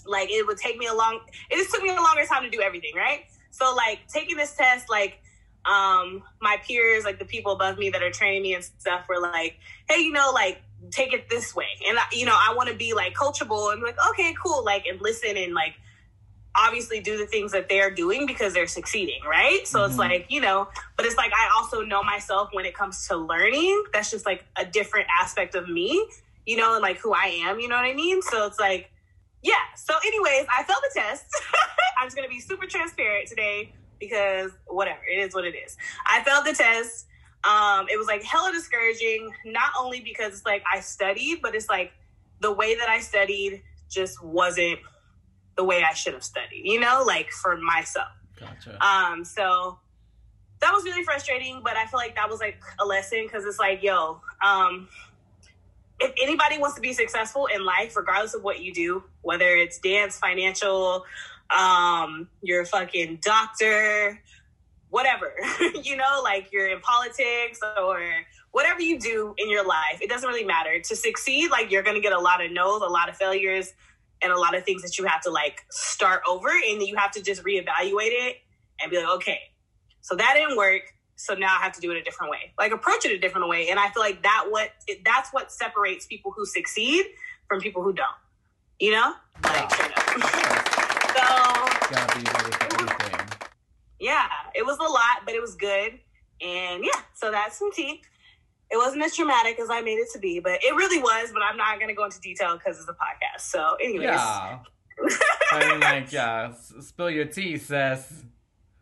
like, 0.06 0.30
it 0.30 0.46
would 0.46 0.58
take 0.58 0.78
me 0.78 0.88
a 0.88 0.94
long, 0.94 1.22
it 1.50 1.56
just 1.56 1.74
took 1.74 1.82
me 1.82 1.90
a 1.90 1.96
longer 1.96 2.26
time 2.26 2.44
to 2.44 2.50
do 2.50 2.62
everything, 2.62 2.92
right? 2.96 3.22
So, 3.50 3.74
like, 3.74 4.08
taking 4.08 4.36
this 4.36 4.54
test, 4.56 4.90
like, 4.90 5.20
um, 5.66 6.24
my 6.42 6.58
peers, 6.68 7.06
like 7.06 7.20
the 7.20 7.26
people 7.26 7.54
above 7.54 7.78
me 7.78 7.90
that 7.92 8.04
are 8.04 8.12
training 8.12 8.42
me 8.42 8.54
and 8.54 8.64
stuff, 8.64 9.06
were 9.08 9.22
like, 9.22 9.58
"Hey, 9.88 10.02
you 10.02 10.12
know, 10.12 10.32
like 10.34 10.62
take 10.92 11.14
it 11.14 11.30
this 11.30 11.56
way," 11.56 11.68
and 11.88 11.98
I, 11.98 12.04
you 12.12 12.26
know, 12.26 12.36
I 12.36 12.54
want 12.56 12.70
to 12.70 12.76
be 12.76 12.94
like 12.94 13.14
coachable 13.14 13.72
and 13.74 13.82
like, 13.82 13.98
"Okay, 14.12 14.34
cool," 14.44 14.64
like 14.64 14.86
and 14.86 15.02
listen 15.02 15.38
and 15.38 15.54
like 15.54 15.76
obviously 16.56 17.00
do 17.00 17.18
the 17.18 17.26
things 17.26 17.52
that 17.52 17.68
they're 17.68 17.90
doing 17.90 18.28
because 18.28 18.54
they're 18.54 18.68
succeeding, 18.68 19.20
right? 19.28 19.68
So 19.68 19.86
it's 19.86 19.96
Mhm. 19.96 20.00
like 20.00 20.26
you 20.30 20.40
know, 20.40 20.70
but 20.96 21.06
it's 21.06 21.16
like 21.18 21.32
I 21.34 21.50
also 21.58 21.82
know 21.82 22.04
myself 22.04 22.50
when 22.52 22.66
it 22.66 22.76
comes 22.76 23.08
to 23.08 23.16
learning. 23.18 23.84
That's 23.92 24.12
just 24.12 24.26
like 24.26 24.46
a 24.56 24.64
different 24.66 25.08
aspect 25.22 25.56
of 25.56 25.68
me, 25.68 26.08
you 26.46 26.58
know, 26.58 26.74
and 26.74 26.82
like 26.82 26.98
who 27.00 27.14
I 27.14 27.26
am. 27.48 27.60
You 27.60 27.68
know 27.70 27.76
what 27.76 27.86
I 27.86 27.94
mean? 27.94 28.22
So 28.22 28.46
it's 28.46 28.60
like. 28.60 28.90
Yeah. 29.46 29.56
So, 29.76 29.94
anyways, 30.08 30.46
I 30.50 30.64
failed 30.64 30.80
the 30.84 31.02
test. 31.02 31.26
I'm 32.00 32.06
just 32.06 32.16
gonna 32.16 32.30
be 32.30 32.40
super 32.40 32.66
transparent 32.66 33.28
today 33.28 33.74
because 34.00 34.52
whatever 34.68 35.02
it 35.06 35.18
is, 35.20 35.34
what 35.34 35.44
it 35.44 35.54
is. 35.54 35.76
I 36.06 36.24
failed 36.24 36.46
the 36.46 36.54
test. 36.54 37.08
Um, 37.44 37.88
it 37.90 37.98
was 37.98 38.08
like 38.08 38.24
hella 38.24 38.52
discouraging. 38.52 39.32
Not 39.46 39.72
only 39.80 40.02
because 40.02 40.34
it's 40.34 40.46
like 40.46 40.64
I 40.72 40.80
studied, 40.80 41.42
but 41.42 41.56
it's 41.56 41.70
like 41.70 41.92
the 42.40 42.52
way 42.52 42.76
that 42.76 42.90
I 42.90 43.00
studied 43.00 43.64
just 43.90 44.24
wasn't 44.24 44.80
the 45.56 45.64
way 45.64 45.84
I 45.84 45.94
should 45.94 46.14
have 46.14 46.24
studied. 46.24 46.66
You 46.66 46.80
know, 46.80 47.04
like 47.06 47.30
for 47.30 47.58
myself. 47.58 48.08
Gotcha. 48.40 48.84
Um, 48.84 49.24
so 49.24 49.80
that 50.62 50.72
was 50.72 50.84
really 50.86 51.04
frustrating, 51.04 51.62
but 51.64 51.76
I 51.76 51.86
feel 51.86 52.00
like 52.00 52.16
that 52.16 52.30
was 52.30 52.40
like 52.40 52.58
a 52.80 52.86
lesson 52.86 53.24
because 53.24 53.46
it's 53.46 53.60
like, 53.60 53.84
yo, 53.84 54.22
um, 54.44 54.88
if 56.00 56.14
anybody 56.22 56.58
wants 56.58 56.76
to 56.76 56.82
be 56.82 56.94
successful 56.94 57.48
in 57.48 57.66
life, 57.66 57.96
regardless 57.96 58.34
of 58.34 58.44
what 58.44 58.62
you 58.62 58.74
do, 58.74 59.04
whether 59.22 59.46
it's 59.46 59.78
dance, 59.80 60.18
financial, 60.18 61.06
um, 61.56 62.30
you're 62.42 62.62
a 62.62 62.66
fucking 62.66 63.18
doctor, 63.22 64.22
whatever, 64.94 65.34
you 65.84 65.98
know, 65.98 66.22
like 66.24 66.52
you're 66.52 66.68
in 66.68 66.80
politics 66.80 67.60
or 67.82 68.00
whatever 68.52 68.80
you 68.80 69.00
do 69.00 69.34
in 69.40 69.50
your 69.50 69.66
life, 69.66 70.00
it 70.02 70.08
doesn't 70.08 70.30
really 70.30 70.46
matter. 70.46 70.80
To 70.80 70.96
succeed, 70.96 71.50
like 71.50 71.72
you're 71.72 71.82
going 71.82 71.96
to 71.96 72.02
get 72.02 72.14
a 72.14 72.20
lot 72.20 72.46
of 72.46 72.52
no's, 72.52 72.84
a 72.84 72.86
lot 72.86 73.10
of 73.10 73.18
failures, 73.18 73.74
and 74.22 74.32
a 74.32 74.38
lot 74.38 74.56
of 74.56 74.64
things 74.64 74.84
that 74.84 75.00
you 75.00 75.06
have 75.06 75.20
to 75.22 75.32
like 75.32 75.66
start 75.72 76.22
over 76.30 76.48
and 76.48 76.84
you 76.84 76.96
have 76.96 77.10
to 77.10 77.24
just 77.24 77.44
reevaluate 77.44 78.12
it 78.12 78.38
and 78.80 78.92
be 78.92 78.98
like, 78.98 79.10
okay, 79.16 79.40
so 80.02 80.16
that 80.16 80.36
didn't 80.36 80.58
work. 80.58 80.84
So 81.16 81.34
now 81.34 81.58
I 81.60 81.64
have 81.64 81.74
to 81.74 81.82
do 81.82 81.90
it 81.90 81.98
a 81.98 82.04
different 82.04 82.32
way, 82.32 82.54
like 82.60 82.72
approach 82.72 83.04
it 83.04 83.12
a 83.12 83.18
different 83.18 83.50
way. 83.50 83.70
And 83.70 83.80
I 83.80 83.90
feel 83.90 84.04
like 84.04 84.22
that 84.22 84.46
what 84.48 84.70
that's 85.04 85.34
what 85.34 85.52
separates 85.52 86.06
people 86.06 86.32
who 86.38 86.46
succeed 86.46 87.06
from 87.48 87.62
people 87.62 87.82
who 87.82 87.94
don't. 87.94 88.08
You 88.80 88.92
know, 88.92 89.16
like 89.44 89.72
ready 91.92 92.26
for 92.26 92.64
everything. 92.64 93.03
Yeah, 94.04 94.28
it 94.54 94.66
was 94.66 94.78
a 94.80 94.84
lot, 94.84 95.24
but 95.26 95.34
it 95.34 95.42
was 95.42 95.56
good. 95.56 95.98
And 96.42 96.84
yeah, 96.84 97.02
so 97.14 97.32
that's 97.32 97.58
some 97.58 97.72
tea. 97.72 98.02
It 98.70 98.78
wasn't 98.78 99.04
as 99.04 99.16
dramatic 99.16 99.60
as 99.60 99.70
I 99.70 99.82
made 99.82 100.00
it 100.00 100.10
to 100.14 100.20
be, 100.20 100.40
but 100.40 100.60
it 100.64 100.76
really 100.76 101.00
was. 101.00 101.30
But 101.32 101.42
I'm 101.44 101.56
not 101.58 101.76
going 101.78 101.88
to 101.90 101.94
go 101.94 102.06
into 102.06 102.20
detail 102.20 102.58
because 102.58 102.80
it's 102.80 102.90
a 102.90 102.94
podcast. 102.94 103.42
So, 103.42 103.76
anyways, 103.82 104.06
Yeah. 104.08 104.60
I 105.52 105.70
mean, 105.72 105.80
like, 105.80 106.12
yeah, 106.12 106.54
spill 106.82 107.10
your 107.10 107.26
tea, 107.26 107.58
sis. 107.58 108.12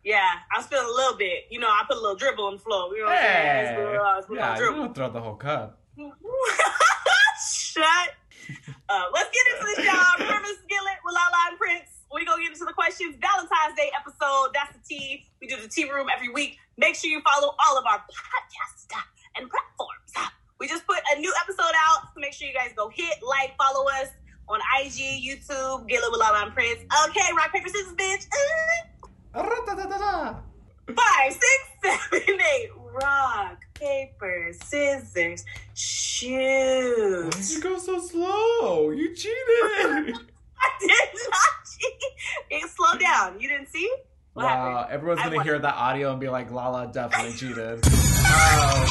yeah, 0.04 0.32
I 0.56 0.60
spilled 0.62 0.86
a 0.86 0.92
little 0.92 1.16
bit. 1.16 1.44
You 1.50 1.58
know, 1.60 1.68
I 1.68 1.84
put 1.86 1.96
a 1.96 2.00
little 2.00 2.16
dribble 2.16 2.44
on 2.44 2.54
the 2.54 2.58
floor. 2.58 2.94
You 2.96 3.02
know 3.02 3.06
what 3.08 3.16
I'm 3.18 3.22
saying? 3.22 3.66
Hey. 3.66 3.76
Little- 3.86 4.22
spill 4.22 4.36
Yeah, 4.36 4.58
you 4.58 4.74
don't 4.74 4.94
throw 4.94 5.10
the 5.10 5.20
whole 5.20 5.36
cup. 5.36 5.78
Shut 7.46 7.84
up. 8.88 9.10
Let's 9.14 9.30
get 9.30 9.46
into 9.54 9.64
this, 9.76 9.86
y'all. 9.86 10.18
Remember 10.26 10.48
Get 10.68 10.82
Lit 10.84 10.98
with 11.04 11.14
Lala 11.14 11.38
and 11.50 11.58
Prince. 11.58 11.91
We 12.14 12.24
gonna 12.26 12.42
get 12.42 12.52
into 12.52 12.64
the 12.64 12.72
questions. 12.74 13.16
Valentine's 13.20 13.74
Day 13.76 13.90
episode. 13.96 14.52
That's 14.54 14.72
the 14.76 14.82
tea. 14.86 15.24
We 15.40 15.46
do 15.48 15.56
the 15.60 15.68
tea 15.68 15.90
room 15.90 16.08
every 16.14 16.28
week. 16.28 16.58
Make 16.76 16.94
sure 16.94 17.10
you 17.10 17.20
follow 17.22 17.54
all 17.66 17.78
of 17.78 17.84
our 17.86 17.98
podcasts 17.98 18.86
and 19.36 19.48
platforms. 19.48 20.30
We 20.60 20.68
just 20.68 20.86
put 20.86 20.98
a 21.16 21.18
new 21.18 21.32
episode 21.42 21.72
out, 21.88 22.08
so 22.14 22.20
make 22.20 22.32
sure 22.34 22.46
you 22.46 22.54
guys 22.54 22.70
go 22.76 22.88
hit, 22.88 23.16
like, 23.26 23.56
follow 23.56 23.88
us 24.00 24.08
on 24.48 24.60
IG, 24.80 24.92
YouTube, 25.24 25.88
Get 25.88 26.00
Lit 26.02 26.10
with 26.12 26.20
Lala 26.20 26.44
and 26.44 26.54
Prince. 26.54 26.80
Okay, 27.08 27.28
rock, 27.36 27.52
paper, 27.52 27.68
scissors, 27.68 27.94
bitch. 27.94 28.26
Uh, 29.34 30.34
Five, 30.94 31.32
six, 31.32 31.68
seven, 32.12 32.38
eight. 32.54 32.70
Rock, 32.92 33.58
paper, 33.74 34.52
scissors, 34.64 35.44
Why 35.44 35.74
shoot. 35.74 37.30
did 37.32 37.50
you 37.50 37.60
go 37.60 37.78
so 37.78 37.98
slow? 37.98 38.90
You 38.90 39.14
cheated. 39.14 39.34
I 40.62 40.70
did 40.80 40.90
not 40.90 41.61
slowed 42.68 43.00
down. 43.00 43.40
You 43.40 43.48
didn't 43.48 43.68
see? 43.68 43.90
What 44.34 44.46
wow, 44.46 44.76
happened? 44.76 44.94
everyone's 44.94 45.20
I 45.20 45.24
gonna 45.24 45.36
won. 45.36 45.44
hear 45.46 45.58
that 45.58 45.74
audio 45.74 46.10
and 46.12 46.20
be 46.20 46.28
like, 46.28 46.50
Lala 46.50 46.90
definitely 46.92 47.32
cheated. 47.38 47.80
oh, 47.84 48.88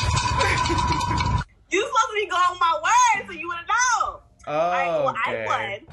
You 1.72 1.80
supposed 1.80 2.10
to 2.10 2.16
be 2.16 2.28
going 2.28 2.60
my 2.60 2.80
word, 2.84 3.28
so 3.28 3.34
you 3.34 3.48
would 3.48 3.58
have 3.58 3.68
known. 3.68 4.20
All 4.48 4.72
right, 4.72 4.88
oh 4.88 5.06
well, 5.06 5.16
okay. 5.28 5.46
I 5.46 5.80
won. 5.80 5.88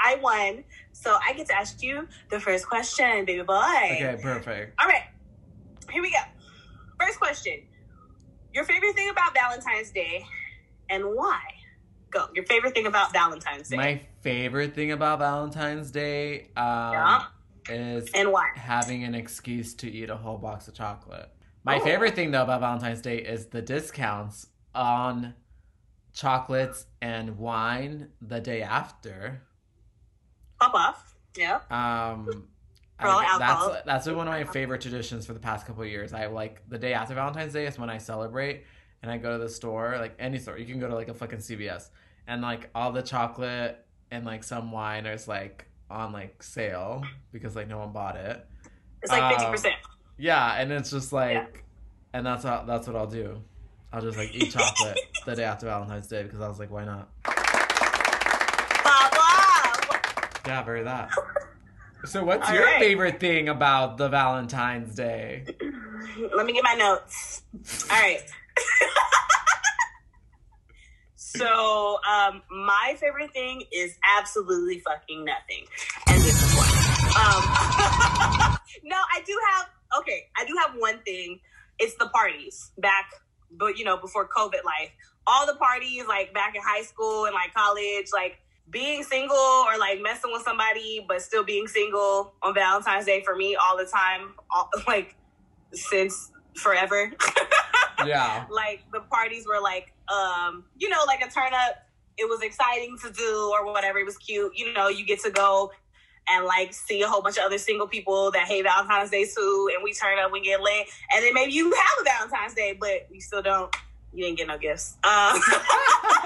I 0.00 0.14
won. 0.54 0.64
So 0.92 1.16
I 1.26 1.32
get 1.32 1.46
to 1.48 1.54
ask 1.56 1.82
you 1.82 2.06
the 2.30 2.38
first 2.40 2.68
question, 2.68 3.24
baby 3.24 3.42
boy. 3.42 3.54
Okay, 3.54 4.16
perfect. 4.22 4.80
All 4.80 4.88
right. 4.88 5.02
Here 5.90 6.02
we 6.02 6.10
go. 6.10 6.18
First 7.00 7.18
question. 7.18 7.62
Your 8.54 8.64
favorite 8.64 8.94
thing 8.94 9.10
about 9.10 9.34
Valentine's 9.34 9.90
Day 9.90 10.24
and 10.90 11.04
why? 11.04 11.40
Go. 12.10 12.28
Your 12.34 12.44
favorite 12.46 12.74
thing 12.74 12.86
about 12.86 13.12
Valentine's 13.12 13.68
Day. 13.68 13.76
My 13.76 14.00
favorite 14.22 14.74
thing 14.74 14.92
about 14.92 15.18
Valentine's 15.18 15.90
Day 15.90 16.48
um, 16.56 16.92
Yeah. 16.92 17.22
is 17.68 18.10
and 18.14 18.32
why? 18.32 18.48
having 18.54 19.04
an 19.04 19.14
excuse 19.14 19.74
to 19.76 19.90
eat 19.90 20.08
a 20.10 20.16
whole 20.16 20.38
box 20.38 20.68
of 20.68 20.74
chocolate. 20.74 21.30
My 21.64 21.76
Oh. 21.76 21.84
favorite 21.84 22.14
thing 22.14 22.30
though 22.30 22.42
about 22.42 22.60
Valentine's 22.60 23.02
Day 23.02 23.18
is 23.18 23.46
the 23.46 23.60
discounts 23.60 24.46
on 24.74 25.34
chocolates 26.14 26.86
and 27.02 27.38
wine 27.38 28.08
the 28.22 28.40
day 28.40 28.62
after. 28.62 29.42
Pop 30.60 30.74
off. 30.74 31.14
Yeah. 31.36 31.56
Um, 31.70 32.48
I- 32.98 33.06
alcohol. 33.06 33.70
that's 33.70 33.84
that's 33.86 34.06
been 34.06 34.16
one 34.16 34.26
of 34.26 34.32
my 34.32 34.44
favorite 34.44 34.80
traditions 34.80 35.26
for 35.26 35.32
the 35.34 35.38
past 35.40 35.66
couple 35.66 35.84
years. 35.84 36.12
I 36.12 36.26
like 36.26 36.62
the 36.68 36.78
day 36.78 36.94
after 36.94 37.14
Valentine's 37.14 37.52
Day 37.52 37.66
is 37.66 37.78
when 37.78 37.90
I 37.90 37.98
celebrate 37.98 38.64
and 39.02 39.10
I 39.10 39.18
go 39.18 39.36
to 39.36 39.42
the 39.42 39.48
store, 39.48 39.96
like 39.98 40.14
any 40.18 40.38
store. 40.38 40.58
You 40.58 40.66
can 40.66 40.80
go 40.80 40.88
to 40.88 40.94
like 40.94 41.08
a 41.08 41.14
fucking 41.14 41.38
CVS 41.38 41.88
and 42.26 42.42
like 42.42 42.70
all 42.74 42.92
the 42.92 43.02
chocolate 43.02 43.84
and 44.10 44.24
like 44.24 44.44
some 44.44 44.72
wine 44.72 45.06
is 45.06 45.28
like 45.28 45.66
on 45.90 46.12
like 46.12 46.42
sale 46.42 47.02
because 47.32 47.56
like 47.56 47.68
no 47.68 47.78
one 47.78 47.92
bought 47.92 48.16
it. 48.16 48.44
It's 49.02 49.12
like 49.12 49.30
fifty 49.32 49.44
um, 49.46 49.52
percent. 49.52 49.74
Yeah, 50.18 50.60
and 50.60 50.72
it's 50.72 50.90
just 50.90 51.12
like, 51.12 51.32
Yeah. 51.34 51.46
and 52.12 52.26
that's 52.26 52.42
how, 52.42 52.64
that's 52.66 52.86
what 52.88 52.96
I'll 52.96 53.06
do. 53.06 53.40
I'll 53.92 54.02
just 54.02 54.18
like 54.18 54.34
eat 54.34 54.52
chocolate 54.52 54.98
the 55.26 55.36
day 55.36 55.44
after 55.44 55.66
Valentine's 55.66 56.08
Day 56.08 56.24
because 56.24 56.40
I 56.40 56.48
was 56.48 56.58
like, 56.58 56.70
why 56.70 56.84
not? 56.84 57.08
Yeah, 60.46 60.62
very 60.64 60.82
that. 60.84 61.10
So, 62.04 62.24
what's 62.24 62.48
All 62.48 62.54
your 62.54 62.64
right. 62.64 62.80
favorite 62.80 63.20
thing 63.20 63.48
about 63.48 63.98
the 63.98 64.08
Valentine's 64.08 64.94
Day? 64.94 65.44
Let 66.34 66.46
me 66.46 66.52
get 66.54 66.64
my 66.64 66.74
notes. 66.74 67.42
All 67.90 67.98
right. 67.98 68.22
So, 71.16 71.98
um, 72.08 72.42
my 72.50 72.96
favorite 72.98 73.32
thing 73.32 73.62
is 73.72 73.96
absolutely 74.18 74.80
fucking 74.80 75.24
nothing, 75.24 75.66
and 76.08 76.20
this 76.22 76.42
is 76.42 76.54
why. 76.56 76.68
Um, 77.18 78.58
no, 78.84 78.96
I 78.96 79.22
do 79.26 79.38
have. 79.50 79.68
Okay, 80.00 80.28
I 80.36 80.44
do 80.44 80.54
have 80.64 80.74
one 80.76 81.00
thing. 81.04 81.40
It's 81.78 81.96
the 81.96 82.08
parties 82.08 82.72
back, 82.78 83.10
but 83.50 83.78
you 83.78 83.84
know, 83.84 83.96
before 83.96 84.28
COVID 84.28 84.64
life, 84.64 84.90
all 85.26 85.46
the 85.46 85.54
parties 85.54 86.04
like 86.08 86.32
back 86.34 86.54
in 86.54 86.62
high 86.62 86.82
school 86.82 87.26
and 87.26 87.34
like 87.34 87.54
college, 87.54 88.08
like 88.12 88.38
being 88.70 89.02
single 89.02 89.36
or 89.36 89.78
like 89.78 90.00
messing 90.00 90.32
with 90.32 90.42
somebody, 90.42 91.04
but 91.06 91.22
still 91.22 91.44
being 91.44 91.66
single 91.66 92.34
on 92.42 92.54
Valentine's 92.54 93.06
Day 93.06 93.22
for 93.24 93.36
me 93.36 93.56
all 93.56 93.76
the 93.76 93.84
time, 93.84 94.34
all, 94.50 94.68
like 94.86 95.14
since 95.72 96.30
forever. 96.54 97.12
Yeah. 98.06 98.46
like 98.50 98.82
the 98.92 99.00
parties 99.00 99.46
were 99.46 99.60
like, 99.60 99.92
um, 100.08 100.64
you 100.76 100.88
know, 100.88 101.00
like 101.06 101.20
a 101.20 101.30
turn 101.30 101.52
up. 101.52 101.84
It 102.16 102.28
was 102.28 102.42
exciting 102.42 102.98
to 103.04 103.12
do 103.12 103.52
or 103.54 103.64
whatever. 103.64 103.98
It 103.98 104.04
was 104.04 104.18
cute. 104.18 104.52
You 104.56 104.72
know, 104.72 104.88
you 104.88 105.06
get 105.06 105.20
to 105.20 105.30
go 105.30 105.70
and 106.30 106.44
like 106.44 106.72
see 106.72 107.02
a 107.02 107.08
whole 107.08 107.22
bunch 107.22 107.38
of 107.38 107.44
other 107.44 107.58
single 107.58 107.86
people 107.86 108.30
that 108.32 108.46
hate 108.46 108.64
Valentine's 108.64 109.10
Day 109.10 109.24
too, 109.24 109.70
and 109.74 109.82
we 109.82 109.92
turn 109.92 110.18
up, 110.18 110.32
we 110.32 110.40
get 110.40 110.60
lit, 110.60 110.86
and 111.14 111.24
then 111.24 111.34
maybe 111.34 111.52
you 111.52 111.72
have 111.72 112.00
a 112.00 112.04
Valentine's 112.04 112.54
Day, 112.54 112.76
but 112.78 113.08
you 113.10 113.20
still 113.20 113.42
don't. 113.42 113.74
You 114.12 114.24
didn't 114.24 114.38
get 114.38 114.48
no 114.48 114.58
gifts. 114.58 114.96
Um, 115.04 115.40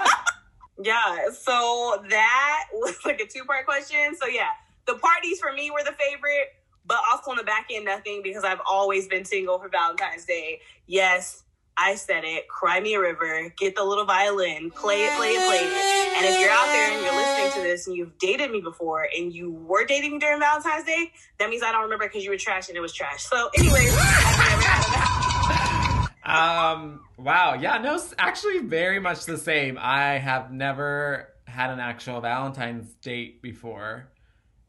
yeah, 0.83 1.29
so 1.31 2.03
that 2.09 2.65
was 2.73 2.95
like 3.05 3.19
a 3.19 3.27
two 3.27 3.43
part 3.45 3.65
question. 3.65 4.15
So 4.19 4.27
yeah, 4.27 4.49
the 4.85 4.95
parties 4.95 5.39
for 5.39 5.51
me 5.53 5.69
were 5.69 5.83
the 5.83 5.95
favorite, 5.99 6.55
but 6.85 6.97
also 7.11 7.31
on 7.31 7.37
the 7.37 7.43
back 7.43 7.67
end, 7.71 7.85
nothing 7.85 8.21
because 8.23 8.43
I've 8.43 8.61
always 8.69 9.07
been 9.07 9.25
single 9.25 9.59
for 9.59 9.69
Valentine's 9.69 10.25
Day. 10.25 10.61
Yes, 10.87 11.42
I 11.77 11.95
said 11.95 12.23
it. 12.23 12.47
Cry 12.47 12.79
me 12.79 12.93
a 12.93 12.99
river. 12.99 13.53
Get 13.57 13.75
the 13.75 13.83
little 13.83 14.05
violin. 14.05 14.71
Play 14.71 15.05
it, 15.05 15.17
play 15.17 15.29
it, 15.29 15.47
play 15.47 15.57
it. 15.57 16.17
And 16.17 16.25
if 16.25 16.39
you're 16.39 16.51
out 16.51 16.67
there 16.67 16.91
and 16.91 17.01
you're 17.03 17.15
listening 17.15 17.51
to 17.63 17.67
this 17.67 17.87
and 17.87 17.95
you've 17.95 18.17
dated 18.19 18.51
me 18.51 18.61
before 18.61 19.07
and 19.15 19.33
you 19.33 19.51
were 19.51 19.85
dating 19.85 20.13
me 20.13 20.19
during 20.19 20.39
Valentine's 20.39 20.85
Day, 20.85 21.11
that 21.39 21.49
means 21.49 21.63
I 21.63 21.71
don't 21.71 21.83
remember 21.83 22.05
because 22.05 22.23
you 22.23 22.29
were 22.29 22.37
trash 22.37 22.69
and 22.69 22.77
it 22.77 22.81
was 22.81 22.93
trash. 22.93 23.23
So, 23.23 23.49
anyways, 23.57 23.93
I've 23.97 24.49
never 24.49 24.61
had 24.61 25.99
a 25.99 26.03
um. 26.25 27.01
Wow. 27.17 27.55
Yeah. 27.55 27.79
No. 27.79 27.99
Actually, 28.17 28.59
very 28.59 28.99
much 28.99 29.25
the 29.25 29.37
same. 29.37 29.77
I 29.79 30.19
have 30.19 30.51
never 30.51 31.29
had 31.45 31.69
an 31.69 31.79
actual 31.79 32.21
Valentine's 32.21 32.93
date 32.95 33.41
before. 33.41 34.09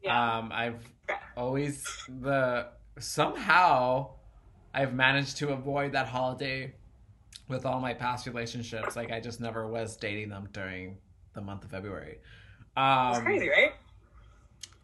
Yeah. 0.03 0.37
Um. 0.37 0.51
I've 0.51 0.79
always 1.37 1.85
the 2.09 2.67
somehow 2.99 4.09
I've 4.73 4.93
managed 4.93 5.37
to 5.37 5.49
avoid 5.49 5.93
that 5.93 6.07
holiday 6.07 6.73
with 7.47 7.65
all 7.65 7.79
my 7.79 7.93
past 7.93 8.25
relationships. 8.27 8.95
Like 8.95 9.11
I 9.11 9.19
just 9.19 9.39
never 9.39 9.67
was 9.67 9.95
dating 9.95 10.29
them 10.29 10.49
during 10.51 10.97
the 11.33 11.41
month 11.41 11.63
of 11.63 11.71
February. 11.71 12.19
Um, 12.77 13.11
It's 13.11 13.19
crazy, 13.19 13.49
right? 13.49 13.71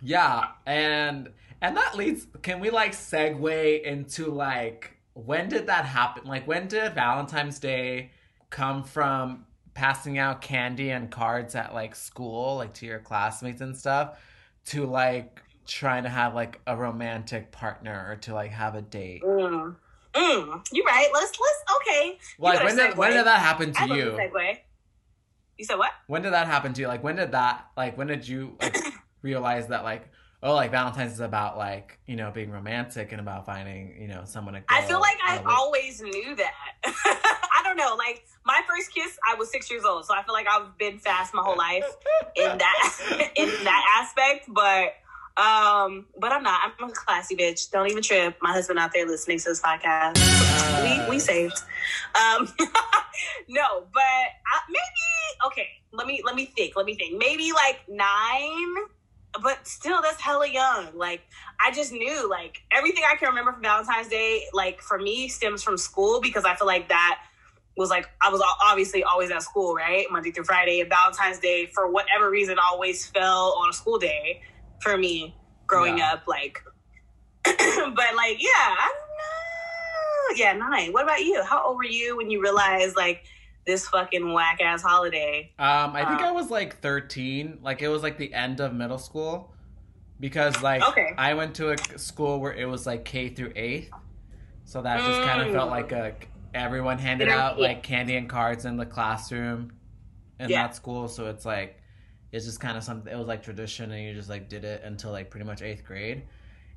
Yeah, 0.01 0.47
and 0.65 1.29
and 1.61 1.77
that 1.77 1.95
leads. 1.95 2.27
Can 2.41 2.59
we 2.59 2.69
like 2.69 2.93
segue 2.93 3.83
into 3.83 4.31
like 4.31 4.97
when 5.13 5.49
did 5.49 5.67
that 5.67 5.85
happen? 5.85 6.25
Like 6.25 6.47
when 6.47 6.67
did 6.67 6.93
Valentine's 6.93 7.59
Day 7.59 8.11
come 8.49 8.83
from 8.83 9.45
passing 9.73 10.17
out 10.17 10.41
candy 10.41 10.89
and 10.89 11.09
cards 11.09 11.55
at 11.55 11.73
like 11.73 11.95
school, 11.95 12.57
like 12.57 12.73
to 12.75 12.85
your 12.85 12.99
classmates 12.99 13.61
and 13.61 13.75
stuff, 13.77 14.19
to 14.65 14.85
like 14.85 15.41
trying 15.67 16.03
to 16.03 16.09
have 16.09 16.33
like 16.33 16.59
a 16.67 16.75
romantic 16.75 17.51
partner 17.51 18.07
or 18.09 18.15
to 18.17 18.33
like 18.33 18.51
have 18.51 18.75
a 18.75 18.81
date? 18.81 19.23
Mm. 19.23 19.75
Mm. 20.13 20.65
You 20.71 20.83
right. 20.85 21.09
Let's 21.13 21.31
let's 21.39 21.63
okay. 21.77 22.17
Like 22.37 22.63
when 22.63 22.75
did 22.75 22.97
when 22.97 23.11
did 23.11 23.25
that 23.25 23.39
happen 23.39 23.73
to 23.73 23.81
I 23.81 23.85
you? 23.85 24.05
segue. 24.11 24.57
You 25.57 25.65
said 25.65 25.77
what? 25.77 25.91
When 26.07 26.21
did 26.21 26.33
that 26.33 26.47
happen 26.47 26.73
to 26.73 26.81
you? 26.81 26.87
Like 26.87 27.03
when 27.03 27.15
did 27.15 27.31
that 27.31 27.67
like 27.77 27.97
when 27.97 28.07
did 28.07 28.27
you 28.27 28.57
like 28.61 28.77
realize 29.21 29.67
that 29.67 29.83
like 29.83 30.09
oh, 30.43 30.55
like 30.55 30.71
Valentine's 30.71 31.13
is 31.13 31.19
about 31.19 31.57
like 31.57 31.99
you 32.07 32.15
know 32.15 32.31
being 32.31 32.51
romantic 32.51 33.11
and 33.11 33.21
about 33.21 33.45
finding 33.45 33.95
you 33.99 34.07
know 34.07 34.23
someone 34.25 34.55
to. 34.55 34.63
I 34.69 34.81
feel 34.83 34.99
like 34.99 35.17
I 35.23 35.41
always 35.45 36.01
knew 36.01 36.35
that. 36.35 36.53
I 36.85 37.61
don't 37.63 37.77
know. 37.77 37.95
Like 37.97 38.25
my 38.45 38.61
first 38.67 38.93
kiss, 38.93 39.17
I 39.29 39.35
was 39.35 39.51
six 39.51 39.69
years 39.69 39.83
old, 39.83 40.05
so 40.05 40.13
I 40.13 40.23
feel 40.23 40.33
like 40.33 40.47
I've 40.49 40.77
been 40.77 40.99
fast 40.99 41.33
my 41.33 41.41
whole 41.43 41.57
life 41.57 41.85
in 42.35 42.57
that 42.57 43.31
in 43.35 43.49
that 43.63 44.01
aspect. 44.01 44.45
But 44.47 44.93
um, 45.38 46.07
but 46.19 46.31
I'm 46.31 46.43
not. 46.43 46.73
I'm 46.79 46.89
a 46.89 46.91
classy 46.91 47.35
bitch. 47.35 47.71
Don't 47.71 47.89
even 47.89 48.03
trip. 48.03 48.35
My 48.41 48.51
husband 48.51 48.79
out 48.79 48.91
there 48.93 49.07
listening 49.07 49.39
to 49.39 49.45
this 49.45 49.61
podcast. 49.61 50.17
Uh, 50.17 50.83
we 50.83 51.09
we 51.09 51.19
saved. 51.19 51.57
Um, 52.15 52.50
no, 53.47 53.85
but 53.93 54.01
I, 54.01 54.59
maybe 54.67 55.47
okay. 55.47 55.67
Let 55.93 56.05
me 56.05 56.21
let 56.25 56.35
me 56.35 56.45
think. 56.45 56.75
Let 56.75 56.85
me 56.85 56.95
think. 56.95 57.17
Maybe 57.17 57.53
like 57.53 57.79
nine, 57.88 58.75
but 59.41 59.65
still, 59.65 60.01
that's 60.01 60.19
hella 60.19 60.50
young. 60.50 60.88
Like 60.95 61.21
I 61.65 61.71
just 61.71 61.93
knew 61.93 62.29
like 62.29 62.61
everything 62.69 63.03
I 63.09 63.15
can 63.15 63.29
remember 63.29 63.53
from 63.53 63.61
Valentine's 63.61 64.09
Day. 64.09 64.43
Like 64.53 64.81
for 64.81 65.00
me, 65.00 65.29
stems 65.29 65.63
from 65.63 65.77
school 65.77 66.19
because 66.19 66.43
I 66.43 66.55
feel 66.55 66.67
like 66.67 66.89
that 66.89 67.21
was 67.77 67.89
like 67.89 68.09
I 68.21 68.29
was 68.29 68.43
obviously 68.65 69.05
always 69.05 69.31
at 69.31 69.43
school, 69.43 69.73
right? 69.73 70.05
Monday 70.11 70.31
through 70.31 70.43
Friday. 70.43 70.81
And 70.81 70.89
Valentine's 70.89 71.39
Day, 71.39 71.67
for 71.67 71.89
whatever 71.89 72.29
reason, 72.29 72.57
always 72.59 73.07
fell 73.07 73.55
on 73.61 73.69
a 73.69 73.73
school 73.73 73.97
day 73.97 74.41
for 74.81 74.97
me 74.97 75.35
growing 75.67 75.97
Yeah. 76.00 76.13
up. 76.13 76.27
Like, 76.27 76.59
but 77.43 77.55
like, 78.15 78.41
yeah, 78.41 78.50
I 78.55 78.91
don't 78.93 80.38
know. 80.38 80.43
Yeah, 80.45 80.53
nine. 80.53 80.91
What 80.93 81.03
about 81.03 81.19
you? 81.23 81.43
How 81.43 81.63
old 81.65 81.77
were 81.77 81.83
you 81.85 82.17
when 82.17 82.29
you 82.29 82.41
realized 82.41 82.95
like 82.95 83.23
this 83.65 83.88
fucking 83.88 84.33
whack 84.33 84.59
ass 84.61 84.81
holiday? 84.81 85.51
Um, 85.59 85.95
I 85.95 86.05
think 86.05 86.21
Uh, 86.21 86.27
I 86.27 86.31
was 86.31 86.50
like 86.50 86.79
13. 86.81 87.59
Like 87.61 87.81
it 87.81 87.88
was 87.88 88.01
like 88.03 88.17
the 88.17 88.33
end 88.33 88.59
of 88.59 88.73
middle 88.73 88.97
school 88.97 89.53
because 90.19 90.61
like 90.61 90.88
Okay. 90.89 91.13
I 91.17 91.33
went 91.33 91.55
to 91.55 91.71
a 91.71 91.97
school 92.00 92.39
where 92.39 92.53
it 92.53 92.65
was 92.65 92.85
like 92.85 93.05
K 93.05 93.29
through 93.29 93.53
8th. 93.53 93.89
So 94.65 94.81
that 94.81 95.03
just 95.05 95.21
kind 95.21 95.41
of 95.41 95.47
Mm. 95.50 95.53
felt 95.53 95.69
like 95.69 95.91
a 95.91 96.13
everyone 96.53 96.97
handed 96.97 97.29
out 97.29 97.59
like 97.59 97.81
candy 97.81 98.15
and 98.15 98.29
cards 98.29 98.65
in 98.65 98.77
the 98.77 98.85
classroom 98.85 99.71
in 100.39 100.50
Yeah. 100.50 100.63
that 100.63 100.75
school, 100.75 101.07
so 101.07 101.27
it's 101.29 101.45
like 101.45 101.80
it's 102.31 102.45
just 102.45 102.59
kind 102.59 102.77
of 102.77 102.83
something 102.83 103.11
it 103.11 103.17
was 103.17 103.27
like 103.27 103.43
tradition 103.43 103.91
and 103.91 104.03
you 104.03 104.13
just 104.13 104.29
like 104.29 104.47
did 104.50 104.63
it 104.63 104.83
until 104.83 105.11
like 105.11 105.29
pretty 105.29 105.45
much 105.45 105.61
8th 105.61 105.83
grade. 105.83 106.23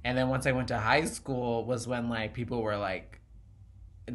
And 0.05 0.19
then 0.19 0.29
once 0.29 0.47
I 0.47 0.53
went 0.53 0.69
to 0.69 0.79
high 0.79 1.05
school 1.05 1.65
was 1.65 1.87
when 1.87 2.09
like 2.09 2.35
people 2.35 2.61
were 2.63 2.77
like 2.77 3.21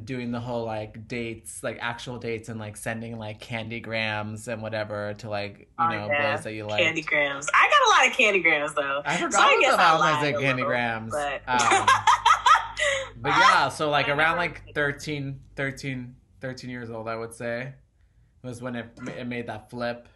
doing 0.03 0.31
the 0.31 0.39
whole 0.39 0.65
like 0.65 1.07
dates, 1.07 1.63
like 1.63 1.79
actual 1.81 2.19
dates, 2.19 2.47
and 2.49 2.59
like 2.59 2.77
sending 2.77 3.17
like 3.17 3.39
candy 3.39 3.79
grams 3.79 4.47
and 4.47 4.61
whatever 4.61 5.15
to 5.15 5.29
like 5.29 5.59
you 5.59 5.65
Oh, 5.79 5.87
know 5.89 6.07
yeah. 6.07 6.35
boys 6.35 6.43
that 6.43 6.53
you 6.53 6.65
like. 6.67 6.79
Candy 6.83 7.01
grams. 7.01 7.47
I 7.55 7.69
got 7.69 7.87
a 7.87 7.89
lot 8.03 8.11
of 8.11 8.17
candy 8.17 8.39
grams 8.41 8.73
though. 8.75 9.01
I 9.05 9.17
forgot 9.17 9.33
So 9.33 9.39
I 9.39 9.45
about 9.53 9.61
guess 9.61 9.75
the 9.75 9.81
I 9.81 9.97
lied 9.97 10.21
candy 10.33 10.45
little, 10.61 10.65
grams. 10.67 11.11
but- 11.11 11.41
Um, 11.47 11.87
but 13.21 13.29
yeah, 13.29 13.69
so 13.69 13.89
like 13.89 14.09
around 14.09 14.37
like 14.37 14.61
13, 14.75 15.39
13, 15.55 16.15
13 16.41 16.69
years 16.69 16.89
old, 16.91 17.07
I 17.07 17.15
would 17.15 17.33
say, 17.33 17.73
was 18.43 18.61
when 18.61 18.75
it 18.75 18.87
it 19.17 19.25
made 19.27 19.47
that 19.47 19.69
flip. 19.71 20.07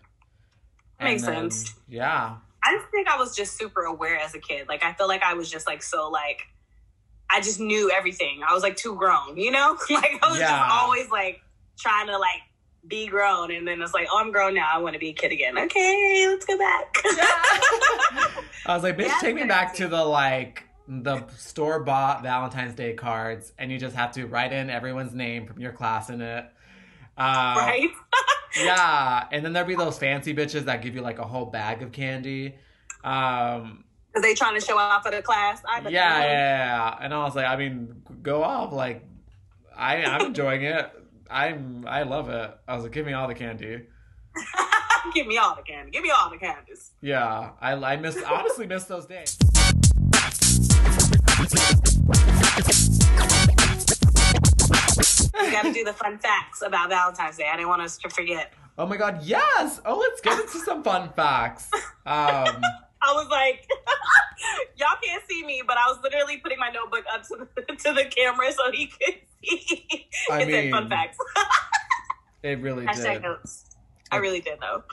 Makes 1.03 1.23
then, 1.23 1.51
sense. 1.51 1.73
Yeah. 1.87 2.35
I 2.63 2.75
just 2.77 2.89
think 2.91 3.07
I 3.09 3.17
was 3.17 3.35
just 3.35 3.57
super 3.57 3.81
aware 3.81 4.17
as 4.17 4.33
a 4.35 4.39
kid. 4.39 4.67
Like 4.67 4.83
I 4.83 4.93
feel 4.93 5.07
like 5.07 5.23
I 5.23 5.33
was 5.33 5.49
just 5.51 5.67
like 5.67 5.83
so 5.83 6.09
like 6.09 6.41
I 7.29 7.41
just 7.41 7.59
knew 7.59 7.91
everything. 7.91 8.41
I 8.47 8.53
was 8.53 8.63
like 8.63 8.75
too 8.77 8.95
grown, 8.95 9.37
you 9.37 9.51
know? 9.51 9.77
like 9.89 10.19
I 10.21 10.29
was 10.29 10.39
Yeah. 10.39 10.47
just 10.49 10.71
always 10.71 11.09
like 11.09 11.41
trying 11.79 12.07
to 12.07 12.17
like 12.17 12.41
be 12.87 13.07
grown 13.07 13.51
and 13.51 13.67
then 13.67 13.81
it's 13.81 13.93
like, 13.93 14.07
oh 14.11 14.19
I'm 14.19 14.31
grown 14.31 14.53
now, 14.53 14.69
I 14.73 14.77
want 14.79 14.93
to 14.93 14.99
be 14.99 15.09
a 15.09 15.13
kid 15.13 15.31
again. 15.31 15.57
Okay, 15.57 16.25
let's 16.29 16.45
go 16.45 16.57
back. 16.57 16.95
Yeah. 17.17 18.27
I 18.65 18.75
was 18.75 18.83
like, 18.83 18.97
bitch, 18.97 19.07
Yeah, 19.07 19.17
take 19.19 19.35
me 19.35 19.43
back 19.43 19.73
to 19.75 19.87
the 19.87 20.03
like 20.03 20.63
the 20.87 21.25
store 21.37 21.79
bought 21.81 22.23
Valentine's 22.23 22.75
Day 22.75 22.93
cards, 22.93 23.53
and 23.57 23.71
you 23.71 23.77
just 23.79 23.95
have 23.95 24.11
to 24.13 24.25
write 24.25 24.51
in 24.51 24.69
everyone's 24.69 25.13
name 25.13 25.47
from 25.47 25.59
your 25.59 25.71
class 25.71 26.09
in 26.09 26.21
it. 26.21 26.45
Uh, 27.17 27.55
right? 27.57 27.89
Yeah, 28.55 29.25
and 29.31 29.43
then 29.43 29.53
there'd 29.53 29.67
be 29.67 29.75
those 29.75 29.97
fancy 29.97 30.33
bitches 30.33 30.65
that 30.65 30.81
give 30.81 30.95
you 30.95 31.01
like 31.01 31.19
a 31.19 31.23
whole 31.25 31.45
bag 31.45 31.81
of 31.81 31.91
candy. 31.91 32.55
Um, 33.03 33.83
Because 34.07 34.23
they 34.23 34.33
trying 34.35 34.59
to 34.59 34.65
show 34.65 34.77
off 34.77 35.03
for 35.03 35.11
the 35.11 35.21
class. 35.21 35.61
I 35.67 35.79
yeah, 35.81 35.89
yeah, 35.89 36.23
yeah, 36.23 36.97
and 37.01 37.13
I 37.13 37.23
was 37.23 37.35
like, 37.35 37.45
I 37.47 37.55
mean, 37.55 38.03
go 38.21 38.43
off. 38.43 38.71
Like, 38.71 39.03
I 39.75 40.03
I'm 40.03 40.27
enjoying 40.27 40.63
it. 40.63 40.91
I'm 41.29 41.85
I 41.87 42.03
love 42.03 42.29
it. 42.29 42.51
I 42.67 42.75
was 42.75 42.83
like, 42.83 42.91
give 42.93 43.05
me 43.05 43.13
all 43.13 43.27
the 43.27 43.35
candy. 43.35 43.83
Give 45.13 45.27
me 45.27 45.37
all 45.37 45.53
the 45.55 45.61
candy. 45.61 45.91
Give 45.91 46.01
me 46.01 46.11
all 46.11 46.29
the 46.29 46.37
candies. 46.37 46.91
Yeah, 47.01 47.51
I 47.61 47.73
I 47.73 47.97
miss 47.97 48.17
honestly 48.23 48.65
miss 48.65 48.85
those 48.85 49.05
days. 49.05 49.37
We 55.39 55.51
got 55.51 55.63
to 55.63 55.73
do 55.73 55.83
the 55.83 55.93
fun 55.93 56.19
facts 56.19 56.61
about 56.61 56.89
Valentine's 56.89 57.37
Day. 57.37 57.49
I 57.51 57.55
didn't 57.55 57.69
want 57.69 57.81
us 57.81 57.97
to 57.99 58.09
forget. 58.09 58.53
Oh 58.77 58.87
my 58.87 58.97
god, 58.97 59.23
yes! 59.23 59.81
Oh, 59.85 59.97
let's 59.97 60.21
get 60.21 60.39
into 60.39 60.57
some 60.59 60.83
fun 60.83 61.11
facts. 61.15 61.69
Um, 61.73 61.81
I 63.03 63.13
was 63.13 63.27
like, 63.29 63.69
y'all 64.77 64.97
can't 65.03 65.23
see 65.29 65.45
me, 65.45 65.61
but 65.65 65.77
I 65.77 65.87
was 65.87 65.99
literally 66.01 66.37
putting 66.37 66.57
my 66.57 66.69
notebook 66.69 67.03
up 67.13 67.23
to 67.27 67.47
the, 67.55 67.75
to 67.75 67.93
the 67.93 68.05
camera 68.05 68.51
so 68.51 68.71
he 68.71 68.87
could 68.87 69.15
see. 69.43 70.07
I 70.31 70.41
it 70.41 70.51
said 70.51 70.71
fun 70.71 70.89
facts. 70.89 71.17
it 72.43 72.59
really 72.61 72.85
Hashtag 72.85 73.13
did. 73.15 73.23
notes. 73.23 73.75
I 74.11 74.17
really 74.17 74.41
did 74.41 74.59
though. 74.61 74.83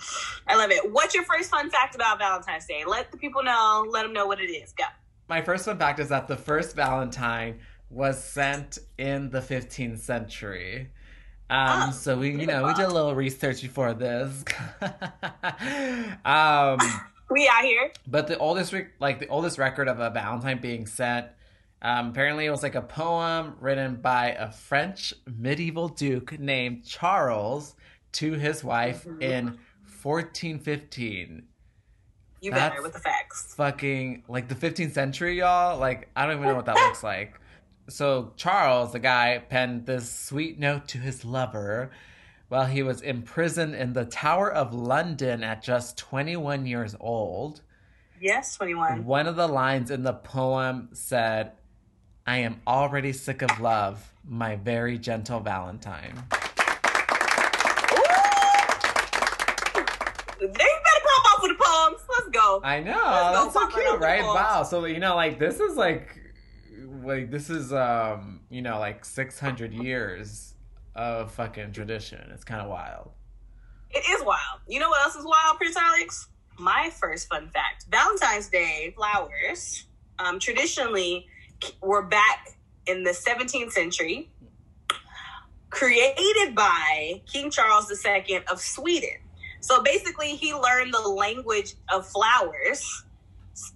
I 0.47 0.57
love 0.57 0.71
it. 0.71 0.91
What's 0.91 1.15
your 1.15 1.25
first 1.25 1.51
fun 1.51 1.71
fact 1.71 1.95
about 1.95 2.19
Valentine's 2.19 2.67
Day? 2.67 2.85
Let 2.87 3.13
the 3.13 3.19
people 3.19 3.43
know. 3.43 3.87
Let 3.89 4.03
them 4.03 4.13
know 4.13 4.27
what 4.27 4.41
it 4.41 4.51
is. 4.51 4.73
Go. 4.73 4.85
My 5.29 5.43
first 5.43 5.67
fun 5.67 5.79
fact 5.79 6.01
is 6.01 6.09
that 6.09 6.27
the 6.27 6.37
first 6.37 6.75
Valentine 6.75 7.61
was 7.91 8.23
sent 8.23 8.79
in 8.97 9.31
the 9.31 9.41
15th 9.41 9.99
century. 9.99 10.91
Um, 11.51 11.89
Oh, 11.89 11.91
so 11.93 12.17
we, 12.17 12.31
you 12.31 12.47
know, 12.47 12.65
we 12.67 12.75
did 12.75 12.85
a 12.87 12.93
little 12.95 13.15
research 13.15 13.61
before 13.63 13.93
this. 13.93 14.45
um, 16.25 16.79
We 17.33 17.49
out 17.49 17.63
here. 17.63 17.93
but 18.09 18.27
the 18.27 18.37
oldest, 18.39 18.73
re- 18.73 18.89
like 18.99 19.21
the 19.21 19.29
oldest 19.29 19.57
record 19.57 19.87
of 19.87 20.01
a 20.01 20.11
Valentine 20.11 20.61
being 20.61 20.87
sent, 20.87 21.27
um, 21.81 22.09
apparently 22.09 22.45
it 22.47 22.51
was 22.51 22.65
like 22.65 22.75
a 22.75 22.83
poem 22.83 23.55
written 23.61 23.97
by 23.97 24.31
a 24.33 24.51
French 24.51 25.15
medieval 25.39 25.89
duke 25.89 26.39
named 26.41 26.85
Charles 26.85 27.77
to 28.13 28.33
his 28.33 28.65
wife 28.65 29.05
Mhm. 29.05 29.23
in 29.23 29.59
1415 30.03 31.45
You 32.41 32.51
That's- 32.51 32.71
better 32.71 32.83
with 32.83 32.95
the 32.95 32.99
facts. 33.01 33.55
fucking 33.55 34.25
like 34.27 34.49
the 34.49 34.55
15th 34.57 34.93
century, 34.95 35.39
y'all. 35.39 35.79
Like 35.79 36.09
I 36.17 36.27
don't 36.27 36.37
even 36.37 36.47
know 36.49 36.55
what 36.57 36.67
that 36.67 36.75
looks 36.77 37.05
like. 37.05 37.40
So 37.91 38.33
Charles, 38.37 38.93
the 38.93 38.99
guy, 39.01 39.43
penned 39.49 39.87
this 39.87 40.13
sweet 40.13 40.59
note 40.59 40.87
to 40.89 40.99
his 40.99 41.25
lover 41.25 41.91
while 42.49 42.67
he 42.67 42.83
was 42.83 43.01
imprisoned 43.03 43.75
in 43.75 43.93
the 43.93 44.05
Tower 44.05 44.53
of 44.53 44.73
London 44.73 45.43
at 45.43 45.63
just 45.63 45.99
21 45.99 46.67
years 46.67 46.95
old. 47.01 47.63
Yes, 48.21 48.57
twenty 48.57 48.75
one. 48.75 49.07
One 49.07 49.27
of 49.27 49.37
the 49.37 49.49
lines 49.49 49.91
in 49.91 50.03
the 50.03 50.13
poem 50.13 50.91
said, 50.93 51.53
"I 52.27 52.37
am 52.39 52.61
already 52.67 53.15
sick 53.15 53.41
of 53.41 53.59
love, 53.61 54.13
my 54.29 54.57
very 54.57 54.99
gentle 54.99 55.41
Valentine." 55.41 56.23
They 60.39 60.47
better 60.47 61.03
pop 61.05 61.25
off 61.33 61.43
with 61.43 61.57
the 61.57 61.65
poems. 61.65 62.01
Let's 62.11 62.29
go. 62.31 62.61
I 62.63 62.81
know. 62.81 62.93
Let's 62.93 63.37
go 63.37 63.45
That's 63.45 63.55
so 63.55 63.67
cute, 63.69 64.01
right? 64.01 64.23
Wow. 64.23 64.65
So 64.65 64.85
you 64.85 65.01
know, 65.01 65.17
like 65.17 65.39
this 65.39 65.59
is 65.59 65.77
like, 65.77 66.20
like 67.03 67.31
this 67.31 67.51
is 67.51 67.73
um, 67.73 68.41
you 68.51 68.63
know, 68.63 68.79
like 68.79 69.05
six 69.05 69.39
hundred 69.39 69.73
years 69.73 70.55
of 70.95 71.33
fucking 71.33 71.73
tradition. 71.73 72.31
It's 72.33 72.45
kind 72.45 72.61
of 72.61 72.69
wild. 72.69 73.11
It 73.91 74.05
is 74.11 74.25
wild. 74.25 74.61
You 74.69 74.81
know 74.81 74.89
what 74.89 75.03
else 75.03 75.17
is 75.17 75.25
wild, 75.25 75.57
Prince 75.57 75.77
Alex? 75.77 76.29
My 76.59 76.91
first 76.91 77.29
fun 77.29 77.49
fact: 77.49 77.87
Valentine's 77.91 78.49
Day 78.49 78.93
flowers, 78.97 79.87
um, 80.19 80.39
traditionally, 80.39 81.27
were 81.81 82.03
back 82.03 82.57
in 82.87 83.05
the 83.05 83.11
17th 83.11 83.73
century, 83.73 84.31
created 85.71 86.55
by 86.55 87.23
King 87.27 87.51
Charles 87.51 87.91
II 88.05 88.41
of 88.51 88.61
Sweden. 88.61 89.19
So 89.61 89.83
basically, 89.83 90.37
he 90.37 90.55
learned 90.55 90.95
the 90.95 91.09
language 91.09 91.75
of 91.93 92.07
flowers, 92.07 93.05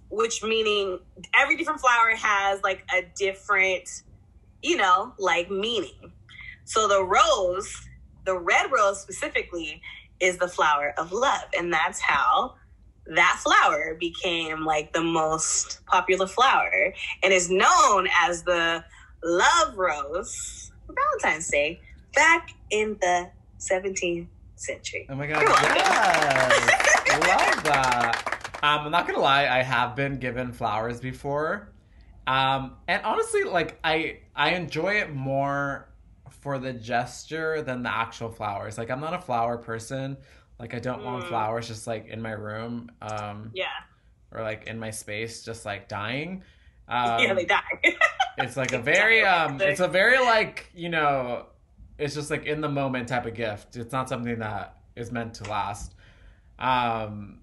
which 0.09 0.43
meaning 0.43 0.99
every 1.33 1.57
different 1.57 1.79
flower 1.79 2.15
has 2.15 2.61
like 2.63 2.83
a 2.93 3.03
different, 3.15 4.03
you 4.61 4.77
know, 4.77 5.13
like 5.17 5.49
meaning. 5.49 6.11
So 6.65 6.87
the 6.87 7.03
rose, 7.03 7.87
the 8.25 8.37
red 8.37 8.71
rose 8.71 9.01
specifically, 9.01 9.81
is 10.19 10.37
the 10.37 10.47
flower 10.47 10.93
of 10.97 11.11
love. 11.11 11.43
And 11.57 11.71
that's 11.71 11.99
how 11.99 12.55
that 13.07 13.39
flower 13.43 13.95
became 13.99 14.65
like 14.65 14.93
the 14.93 15.03
most 15.03 15.85
popular 15.85 16.27
flower 16.27 16.93
and 17.21 17.31
is 17.31 17.49
known 17.49 18.07
as 18.19 18.43
the 18.43 18.83
love 19.23 19.77
rose 19.77 20.71
for 20.87 20.93
Valentine's 20.93 21.47
Day 21.49 21.79
back 22.13 22.49
in 22.71 22.97
the 23.01 23.29
17th 23.59 24.27
century. 24.55 25.05
Oh 25.09 25.15
my 25.15 25.27
god! 25.27 25.43
Yes, 25.43 27.09
love 27.55 27.63
that. 27.63 28.34
Um, 28.63 28.85
I'm 28.85 28.91
not 28.91 29.07
gonna 29.07 29.19
lie, 29.19 29.47
I 29.47 29.61
have 29.63 29.95
been 29.95 30.17
given 30.19 30.51
flowers 30.51 30.99
before. 30.99 31.69
Um, 32.27 32.77
and 32.87 33.03
honestly, 33.03 33.43
like 33.43 33.79
I 33.83 34.19
I 34.35 34.51
enjoy 34.51 34.95
it 34.95 35.13
more 35.13 35.89
for 36.29 36.57
the 36.57 36.73
gesture 36.73 37.61
than 37.61 37.83
the 37.83 37.93
actual 37.93 38.29
flowers. 38.31 38.77
Like 38.77 38.89
I'm 38.89 38.99
not 39.01 39.13
a 39.13 39.19
flower 39.19 39.57
person. 39.57 40.17
Like 40.59 40.73
I 40.73 40.79
don't 40.79 41.03
want 41.03 41.25
Mm. 41.25 41.27
flowers 41.29 41.67
just 41.67 41.85
like 41.85 42.07
in 42.07 42.21
my 42.21 42.31
room, 42.31 42.89
um, 43.01 43.51
Yeah. 43.53 43.65
or 44.31 44.41
like 44.41 44.67
in 44.67 44.79
my 44.79 44.89
space, 44.89 45.43
just 45.43 45.65
like 45.65 45.87
dying. 45.87 46.43
Um, 46.87 47.19
yeah, 47.23 47.33
they 47.33 47.45
die. 47.45 47.61
it's 48.37 48.55
like 48.57 48.71
a 48.73 48.79
very 48.79 49.23
um, 49.23 49.59
it's 49.61 49.79
a 49.81 49.87
very 49.87 50.17
like 50.19 50.69
you 50.73 50.89
know, 50.89 51.47
it's 51.99 52.15
just 52.15 52.31
like 52.31 52.45
in 52.45 52.61
the 52.61 52.69
moment 52.69 53.07
type 53.09 53.25
of 53.25 53.33
gift. 53.33 53.75
It's 53.75 53.91
not 53.91 54.07
something 54.09 54.39
that 54.39 54.77
is 54.95 55.11
meant 55.11 55.35
to 55.35 55.43
last. 55.49 55.93
Um, 56.57 57.39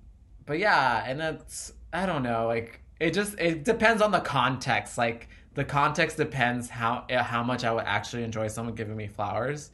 but 0.47 0.59
yeah, 0.59 1.05
and 1.07 1.21
it's 1.21 1.73
I 1.93 2.07
don't 2.07 2.23
know, 2.23 2.47
like 2.47 2.81
it 3.01 3.13
just 3.15 3.39
it 3.39 3.65
depends 3.65 4.03
on 4.03 4.11
the 4.11 4.21
context. 4.21 4.97
Like 4.99 5.29
the 5.55 5.65
context 5.65 6.17
depends 6.17 6.69
how 6.69 7.05
how 7.11 7.43
much 7.43 7.65
I 7.65 7.73
would 7.73 7.85
actually 7.85 8.25
enjoy 8.25 8.49
someone 8.49 8.75
giving 8.75 8.97
me 8.97 9.07
flowers. 9.09 9.71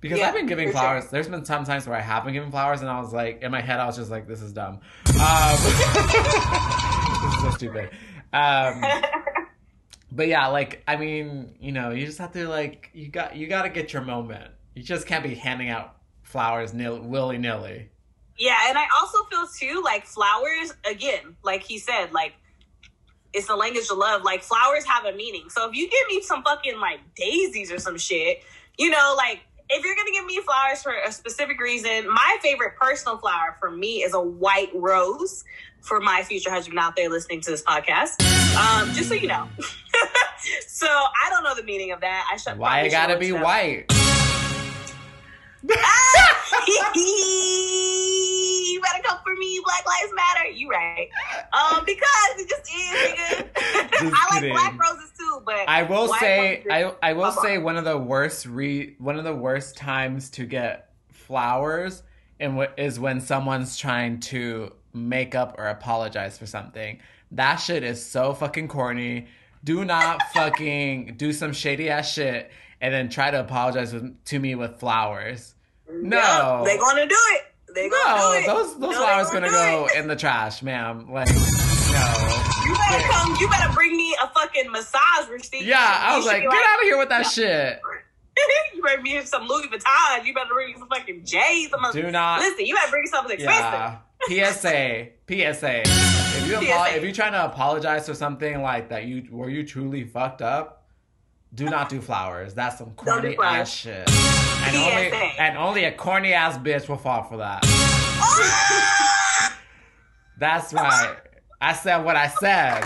Because 0.00 0.18
Yeah, 0.18 0.28
I've 0.30 0.34
been 0.34 0.46
giving 0.46 0.66
for 0.68 0.72
sure. 0.72 0.80
flowers. 0.80 1.06
There's 1.10 1.28
been 1.28 1.44
some 1.44 1.64
times 1.64 1.86
where 1.86 1.96
I 1.96 2.00
have 2.00 2.24
been 2.24 2.32
giving 2.34 2.50
flowers, 2.50 2.80
and 2.80 2.90
I 2.90 3.00
was 3.00 3.12
like, 3.12 3.40
in 3.42 3.52
my 3.52 3.60
head, 3.60 3.78
I 3.78 3.86
was 3.86 3.96
just 3.96 4.10
like, 4.10 4.26
"This 4.26 4.42
is 4.42 4.52
dumb. 4.52 4.80
Um, 5.06 5.56
this 5.62 7.34
is 7.34 7.40
so 7.42 7.50
stupid." 7.56 7.90
Um, 8.32 8.82
but 10.12 10.26
yeah, 10.26 10.48
like 10.48 10.82
I 10.88 10.96
mean, 10.96 11.54
you 11.60 11.70
know, 11.70 11.90
you 11.90 12.04
just 12.04 12.18
have 12.18 12.32
to 12.32 12.48
like 12.48 12.90
you 12.92 13.08
got 13.08 13.36
you 13.36 13.46
got 13.46 13.62
to 13.62 13.68
get 13.68 13.92
your 13.92 14.02
moment. 14.02 14.50
You 14.74 14.82
just 14.82 15.06
can't 15.06 15.22
be 15.22 15.36
handing 15.36 15.68
out 15.68 15.96
flowers 16.24 16.74
nil 16.74 17.00
willy 17.00 17.38
nilly. 17.38 17.90
Yeah, 18.38 18.56
and 18.68 18.78
I 18.78 18.84
also 19.00 19.18
feel 19.24 19.46
too 19.46 19.82
like 19.84 20.06
flowers 20.06 20.74
again, 20.88 21.36
like 21.42 21.62
he 21.62 21.78
said, 21.78 22.12
like 22.12 22.34
it's 23.32 23.46
the 23.46 23.56
language 23.56 23.88
of 23.90 23.98
love. 23.98 24.22
Like 24.22 24.42
flowers 24.42 24.84
have 24.84 25.04
a 25.04 25.12
meaning. 25.12 25.48
So 25.48 25.68
if 25.68 25.76
you 25.76 25.88
give 25.88 26.06
me 26.08 26.22
some 26.22 26.42
fucking 26.42 26.78
like 26.78 27.00
daisies 27.14 27.70
or 27.70 27.78
some 27.78 27.98
shit, 27.98 28.42
you 28.78 28.90
know, 28.90 29.14
like 29.16 29.40
if 29.68 29.84
you're 29.84 29.94
gonna 29.94 30.12
give 30.12 30.26
me 30.26 30.40
flowers 30.40 30.82
for 30.82 30.92
a 30.92 31.12
specific 31.12 31.60
reason, 31.60 32.06
my 32.12 32.38
favorite 32.42 32.76
personal 32.80 33.18
flower 33.18 33.56
for 33.58 33.70
me 33.70 34.02
is 34.02 34.14
a 34.14 34.20
white 34.20 34.70
rose. 34.74 35.44
For 35.80 35.98
my 35.98 36.22
future 36.22 36.48
husband 36.48 36.78
out 36.78 36.94
there 36.94 37.08
listening 37.10 37.40
to 37.40 37.50
this 37.50 37.60
podcast, 37.60 38.22
um, 38.56 38.94
just 38.94 39.08
so 39.08 39.16
you 39.16 39.26
know. 39.26 39.48
so 40.68 40.86
I 40.86 41.28
don't 41.28 41.42
know 41.42 41.56
the 41.56 41.64
meaning 41.64 41.90
of 41.90 42.00
that. 42.02 42.28
I 42.32 42.36
should. 42.36 42.56
Why 42.56 42.82
it 42.82 42.90
gotta 42.90 43.18
be 43.18 43.32
look 43.32 43.40
it 43.40 43.44
up. 43.44 43.46
white? 43.48 43.92
better 48.82 49.02
come 49.02 49.18
for 49.24 49.34
me, 49.36 49.60
Black 49.64 49.86
Lives 49.86 50.12
Matter. 50.14 50.50
You 50.50 50.68
right. 50.68 51.08
Um, 51.52 51.84
because 51.84 52.08
it 52.36 52.48
just 52.48 52.70
is, 52.70 53.12
nigga. 53.12 53.90
Just 53.92 54.14
I 54.16 54.40
like 54.40 54.50
black 54.52 54.78
roses 54.78 55.10
too, 55.16 55.42
but 55.44 55.68
I 55.68 55.84
will 55.84 56.08
say, 56.14 56.64
I 56.70 56.92
I 57.02 57.12
will 57.12 57.32
say 57.32 57.58
one 57.58 57.76
of 57.76 57.84
the 57.84 57.96
worst 57.96 58.46
re 58.46 58.94
one 58.98 59.18
of 59.18 59.24
the 59.24 59.34
worst 59.34 59.76
times 59.76 60.30
to 60.30 60.44
get 60.44 60.90
flowers 61.10 62.02
and 62.40 62.56
what 62.56 62.74
is 62.76 62.98
when 62.98 63.20
someone's 63.20 63.76
trying 63.76 64.20
to 64.20 64.72
make 64.92 65.34
up 65.34 65.54
or 65.58 65.68
apologize 65.68 66.36
for 66.36 66.46
something. 66.46 67.00
That 67.30 67.56
shit 67.56 67.82
is 67.82 68.04
so 68.04 68.34
fucking 68.34 68.68
corny. 68.68 69.28
Do 69.64 69.84
not 69.84 70.20
fucking 70.34 71.14
do 71.16 71.32
some 71.32 71.52
shady 71.52 71.88
ass 71.88 72.12
shit 72.12 72.50
and 72.80 72.92
then 72.92 73.08
try 73.08 73.30
to 73.30 73.40
apologize 73.40 73.94
with, 73.94 74.22
to 74.26 74.38
me 74.38 74.54
with 74.54 74.78
flowers. 74.78 75.54
No. 75.88 76.18
Yup, 76.18 76.64
they 76.64 76.76
gonna 76.76 77.06
do 77.06 77.16
it. 77.34 77.51
They 77.74 77.88
No, 77.88 78.42
those 78.46 78.78
those 78.78 78.92
No, 78.92 78.92
flowers 78.92 79.30
gonna 79.30 79.50
gonna 79.50 79.86
go 79.86 79.88
in 79.98 80.08
the 80.08 80.16
trash, 80.16 80.62
ma'am. 80.62 81.10
Like 81.10 81.28
no. 81.28 82.42
You 82.64 82.74
better 82.74 83.08
come. 83.08 83.36
You 83.40 83.48
better 83.48 83.72
bring 83.72 83.96
me 83.96 84.14
a 84.22 84.28
fucking 84.28 84.70
massage 84.70 85.28
receipt. 85.30 85.64
Yeah, 85.64 85.78
I 85.78 86.16
was 86.16 86.26
like, 86.26 86.42
get 86.42 86.52
out 86.52 86.78
of 86.80 86.84
here 86.84 86.98
with 86.98 87.08
that 87.08 87.26
shit. 87.26 87.80
you 88.74 88.82
better 88.82 89.02
bring 89.02 89.02
me 89.02 89.24
some 89.24 89.46
Louis 89.46 89.66
Vuitton. 89.68 90.24
You 90.24 90.34
better 90.34 90.54
bring 90.54 90.72
me 90.72 90.78
some 90.78 90.88
fucking 90.88 91.24
J's. 91.24 91.70
Some 91.70 91.80
Do 91.92 92.10
not 92.10 92.40
Listen, 92.40 92.66
you 92.66 92.74
better 92.74 92.90
bring 92.90 93.06
something 93.06 93.32
expensive. 93.32 93.62
Yeah. 93.62 93.98
PSA. 94.52 95.08
PSA. 95.28 95.82
If 95.84 96.48
you 96.48 96.56
PSA. 96.60 96.96
if 96.96 97.02
you're 97.02 97.12
trying 97.12 97.32
to 97.32 97.44
apologize 97.44 98.06
for 98.06 98.14
something 98.14 98.62
like 98.62 98.88
that, 98.90 99.04
you 99.04 99.24
were 99.30 99.50
you 99.50 99.64
truly 99.64 100.04
fucked 100.04 100.42
up, 100.42 100.84
do 101.54 101.64
not 101.64 101.88
do 101.88 102.00
flowers. 102.00 102.54
That's 102.54 102.78
some 102.78 102.92
corny 102.92 103.36
ass 103.42 103.72
shit. 103.72 104.08
And 104.74 104.80
only, 104.80 105.12
and 105.38 105.58
only 105.58 105.84
a 105.84 105.92
corny 105.92 106.32
ass 106.32 106.56
bitch 106.56 106.88
will 106.88 106.96
fall 106.96 107.24
for 107.24 107.36
that. 107.36 107.62
That's 110.38 110.72
right. 110.72 111.16
I 111.60 111.74
said 111.74 111.98
what 111.98 112.16
I 112.16 112.28
said. 112.28 112.82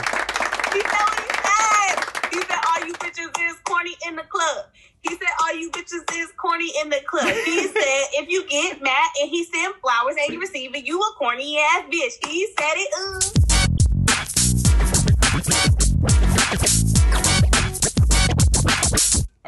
He 0.73 0.81
said 0.83 1.07
what 1.07 1.21
he 1.21 1.31
said. 1.47 2.05
He 2.33 2.41
said 2.43 2.59
all 2.69 2.87
you 2.87 2.95
bitches 2.95 3.31
is 3.41 3.57
corny 3.65 3.95
in 4.09 4.17
the 4.17 4.25
club. 4.25 4.67
He 5.03 5.11
said 5.11 5.29
all 5.43 5.55
you 5.55 5.71
bitches 5.71 6.03
is 6.15 6.33
corny 6.37 6.73
in 6.83 6.91
the 6.91 7.01
club. 7.07 7.29
He 7.45 7.63
said 7.67 8.05
if 8.15 8.29
you 8.29 8.47
get 8.49 8.83
mad 8.83 9.09
and 9.23 9.31
he 9.31 9.45
send 9.45 9.75
flowers 9.77 10.17
and 10.21 10.35
you 10.35 10.41
receive 10.41 10.75
it, 10.75 10.85
you 10.85 11.01
a 11.01 11.15
corny 11.17 11.59
ass 11.59 11.85
bitch. 11.85 12.27
He 12.27 12.49
said 12.59 12.75
it. 12.75 12.89
Uh. 12.99 13.46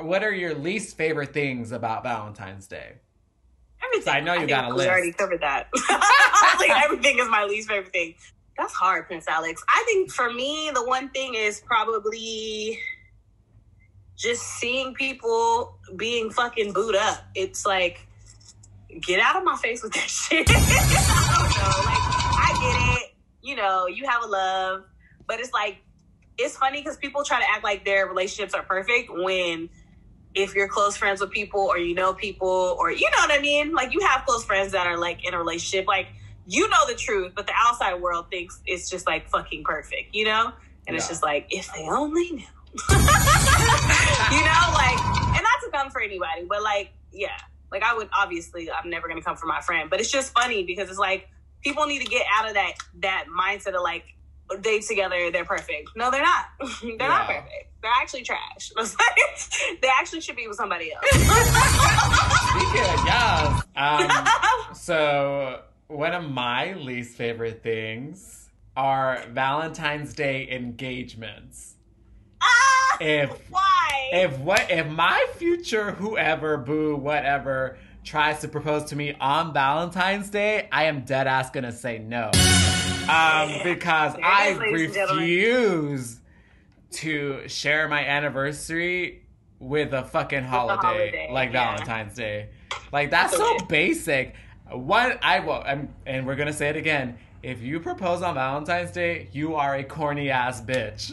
What 0.02 0.22
are 0.22 0.32
your 0.32 0.54
least 0.54 0.96
favorite 0.96 1.32
things 1.32 1.72
about 1.72 2.02
Valentine's 2.02 2.66
Day? 2.66 2.94
Everything. 3.84 4.12
I 4.14 4.20
know 4.20 4.32
you 4.34 4.40
think 4.40 4.50
got 4.50 4.70
a 4.70 4.74
list. 4.74 4.88
already 4.88 5.12
covered 5.12 5.40
that. 5.40 5.68
I 5.74 6.56
like 6.68 6.84
everything 6.84 7.18
is 7.18 7.28
my 7.28 7.44
least 7.44 7.68
favorite 7.68 7.92
thing. 7.92 8.14
That's 8.56 8.72
hard, 8.72 9.06
Prince 9.06 9.28
Alex. 9.28 9.62
I 9.68 9.84
think 9.86 10.10
for 10.10 10.32
me, 10.32 10.70
the 10.74 10.84
one 10.84 11.10
thing 11.10 11.34
is 11.34 11.60
probably 11.64 12.78
just 14.16 14.42
seeing 14.42 14.94
people 14.94 15.78
being 15.96 16.30
fucking 16.30 16.72
booed 16.72 16.96
up. 16.96 17.24
It's 17.36 17.64
like, 17.64 18.06
get 19.00 19.20
out 19.20 19.36
of 19.36 19.44
my 19.44 19.56
face 19.56 19.82
with 19.82 19.92
that 19.92 20.00
shit. 20.10 20.48
I 20.50 20.52
don't 20.52 21.50
know. 21.56 21.84
Like, 21.84 21.98
I 22.36 22.58
get 22.60 23.02
it. 23.04 23.14
You 23.42 23.54
know, 23.54 23.86
you 23.86 24.06
have 24.08 24.24
a 24.24 24.26
love, 24.26 24.84
but 25.28 25.38
it's 25.38 25.52
like, 25.52 25.78
it's 26.36 26.56
funny 26.56 26.80
because 26.80 26.96
people 26.96 27.22
try 27.24 27.38
to 27.40 27.48
act 27.48 27.62
like 27.62 27.84
their 27.84 28.06
relationships 28.08 28.54
are 28.54 28.62
perfect 28.64 29.08
when 29.12 29.68
if 30.34 30.54
you're 30.54 30.68
close 30.68 30.96
friends 30.96 31.20
with 31.20 31.30
people 31.30 31.60
or 31.60 31.78
you 31.78 31.94
know 31.94 32.14
people 32.14 32.76
or 32.78 32.90
you 32.90 33.10
know 33.10 33.18
what 33.18 33.30
I 33.30 33.40
mean? 33.40 33.72
Like 33.72 33.92
you 33.92 34.00
have 34.00 34.24
close 34.26 34.44
friends 34.44 34.72
that 34.72 34.86
are 34.86 34.98
like 34.98 35.26
in 35.26 35.34
a 35.34 35.38
relationship, 35.38 35.86
like 35.86 36.08
you 36.46 36.68
know 36.68 36.86
the 36.86 36.94
truth, 36.94 37.32
but 37.34 37.46
the 37.46 37.52
outside 37.56 37.94
world 38.00 38.30
thinks 38.30 38.60
it's 38.66 38.88
just 38.88 39.06
like 39.06 39.28
fucking 39.28 39.64
perfect, 39.64 40.14
you 40.14 40.24
know? 40.24 40.52
And 40.86 40.96
it's 40.96 41.06
just 41.06 41.22
like, 41.22 41.46
if 41.50 41.70
they 41.74 41.86
only 41.86 42.30
knew. 42.30 42.44
you 42.90 42.94
know, 44.44 44.62
like 44.74 44.98
and 44.98 45.42
not 45.42 45.60
to 45.62 45.70
come 45.72 45.90
for 45.90 46.00
anybody, 46.00 46.44
but 46.48 46.62
like, 46.62 46.90
yeah. 47.12 47.36
Like 47.70 47.82
I 47.82 47.94
would 47.94 48.08
obviously 48.18 48.70
I'm 48.70 48.88
never 48.88 49.08
gonna 49.08 49.22
come 49.22 49.36
for 49.36 49.46
my 49.46 49.60
friend. 49.60 49.90
But 49.90 50.00
it's 50.00 50.10
just 50.10 50.32
funny 50.32 50.64
because 50.64 50.88
it's 50.88 50.98
like 50.98 51.28
people 51.62 51.86
need 51.86 52.00
to 52.00 52.08
get 52.08 52.22
out 52.34 52.48
of 52.48 52.54
that 52.54 52.72
that 53.00 53.26
mindset 53.28 53.74
of 53.74 53.82
like 53.82 54.04
they 54.60 54.80
together, 54.80 55.30
they're 55.30 55.44
perfect. 55.44 55.90
No, 55.96 56.10
they're 56.10 56.22
not. 56.22 56.46
they're 56.82 57.08
not 57.08 57.26
perfect. 57.26 57.66
They're 57.82 57.90
actually 58.00 58.22
trash. 58.22 58.72
they 59.82 59.88
actually 59.88 60.20
should 60.20 60.36
be 60.36 60.46
with 60.48 60.56
somebody 60.56 60.92
else. 60.92 61.04
Yes. 62.74 63.62
Um, 63.76 64.74
so 64.74 65.62
one 65.86 66.12
of 66.14 66.28
my 66.28 66.74
least 66.74 67.16
favorite 67.16 67.62
things 67.62 68.48
are 68.76 69.24
Valentine's 69.30 70.12
Day 70.14 70.48
engagements. 70.50 71.74
ah, 72.42 72.96
If 73.00 73.30
why? 73.50 74.08
if 74.12 74.38
what 74.38 74.70
if 74.70 74.86
my 74.88 75.24
future 75.36 75.92
whoever 75.92 76.56
boo 76.58 76.96
whatever 76.96 77.78
tries 78.04 78.40
to 78.40 78.48
propose 78.48 78.84
to 78.86 78.96
me 78.96 79.14
on 79.20 79.52
Valentine's 79.52 80.30
Day, 80.30 80.68
I 80.72 80.84
am 80.84 81.02
dead 81.02 81.26
ass 81.26 81.50
gonna 81.50 81.72
say 81.72 81.98
no. 81.98 82.30
Um, 83.08 83.60
because 83.64 84.14
I 84.22 84.48
is, 84.48 84.58
ladies 84.58 84.84
and 84.84 84.94
gentlemen. 84.94 85.24
refuse 85.24 86.20
to 86.90 87.48
share 87.48 87.88
my 87.88 88.04
anniversary 88.04 89.22
with 89.58 89.92
a 89.92 90.04
fucking 90.04 90.44
holiday, 90.44 90.80
holiday, 90.80 91.28
like 91.32 91.52
yeah. 91.52 91.72
Valentine's 91.74 92.14
Day. 92.14 92.48
Like 92.92 93.10
that's 93.10 93.32
That's 93.32 93.42
so 93.42 93.54
okay. 93.56 93.64
basic. 93.68 94.34
What 94.70 95.18
I 95.22 95.40
will, 95.40 95.62
I'm, 95.64 95.94
and 96.06 96.26
we're 96.26 96.36
gonna 96.36 96.52
say 96.52 96.68
it 96.68 96.76
again. 96.76 97.18
If 97.42 97.62
you 97.62 97.80
propose 97.80 98.20
on 98.22 98.34
Valentine's 98.34 98.90
Day, 98.90 99.28
you 99.32 99.54
are 99.54 99.76
a 99.76 99.84
corny 99.84 100.30
ass 100.30 100.60
bitch. 100.60 101.08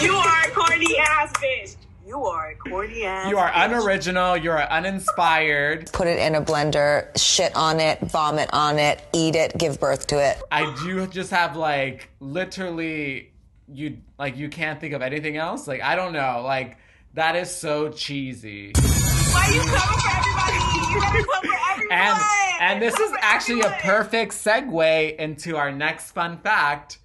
you 0.02 0.14
are 0.14 0.44
a 0.46 0.50
corny 0.50 0.96
ass 0.98 1.32
bitch. 1.34 1.76
You 2.06 2.24
are 2.24 2.50
a 2.50 2.54
corny 2.54 3.02
ass. 3.04 3.28
You 3.28 3.36
are 3.38 3.50
bitch. 3.50 3.64
unoriginal. 3.64 4.36
You 4.36 4.52
are 4.52 4.62
uninspired. 4.62 5.90
Put 5.92 6.06
it 6.06 6.20
in 6.20 6.36
a 6.36 6.40
blender, 6.40 7.08
shit 7.18 7.54
on 7.56 7.80
it, 7.80 7.98
vomit 8.00 8.48
on 8.52 8.78
it, 8.78 9.02
eat 9.12 9.34
it, 9.34 9.58
give 9.58 9.80
birth 9.80 10.06
to 10.08 10.24
it. 10.24 10.40
I 10.52 10.72
do 10.84 11.04
just 11.08 11.32
have 11.32 11.56
like 11.56 12.08
literally 12.20 13.32
you 13.66 13.98
like 14.20 14.36
you 14.36 14.48
can't 14.48 14.80
think 14.80 14.94
of 14.94 15.02
anything 15.02 15.36
else. 15.36 15.66
Like 15.66 15.82
I 15.82 15.96
don't 15.96 16.12
know. 16.12 16.42
Like 16.44 16.76
that 17.14 17.34
is 17.34 17.50
so 17.50 17.88
cheesy. 17.88 18.70
Why 18.76 19.50
you 19.52 19.60
coming 19.62 19.98
for 19.98 20.10
everybody? 20.16 20.92
You 20.92 21.00
gotta 21.00 21.24
come 21.24 21.42
for 21.42 21.72
everyone. 21.72 21.92
And 21.92 22.22
And 22.60 22.82
this 22.82 22.94
is 22.94 23.00
Incorporate 23.00 23.24
actually 23.24 23.60
a 23.62 23.70
perfect 23.80 24.32
segue 24.32 25.16
into 25.16 25.56
our 25.56 25.72
next 25.72 26.12
fun 26.12 26.38
fact. 26.38 26.98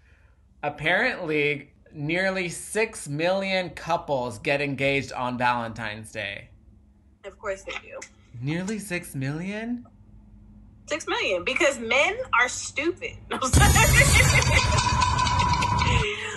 Apparently, 0.61 1.70
nearly 1.93 2.49
6 2.49 3.07
million 3.07 3.69
couples 3.71 4.39
get 4.39 4.61
engaged 4.61 5.11
on 5.13 5.37
Valentine's 5.37 6.11
Day. 6.11 6.49
Of 7.25 7.37
course 7.37 7.63
they 7.63 7.73
do. 7.83 7.99
Nearly 8.41 8.79
6 8.79 9.15
million? 9.15 9.85
Six 10.87 11.07
million 11.07 11.45
because 11.45 11.79
men 11.79 12.17
are 12.37 12.49
stupid. 12.49 13.15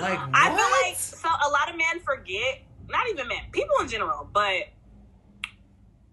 Like, 0.00 0.18
I 0.34 0.48
feel 0.48 0.88
like 0.88 0.96
so 0.96 1.28
a 1.28 1.50
lot 1.50 1.70
of 1.70 1.76
men 1.76 2.00
forget. 2.04 2.62
Not 2.88 3.08
even 3.08 3.28
men, 3.28 3.38
people 3.52 3.76
in 3.80 3.88
general, 3.88 4.28
but 4.32 4.64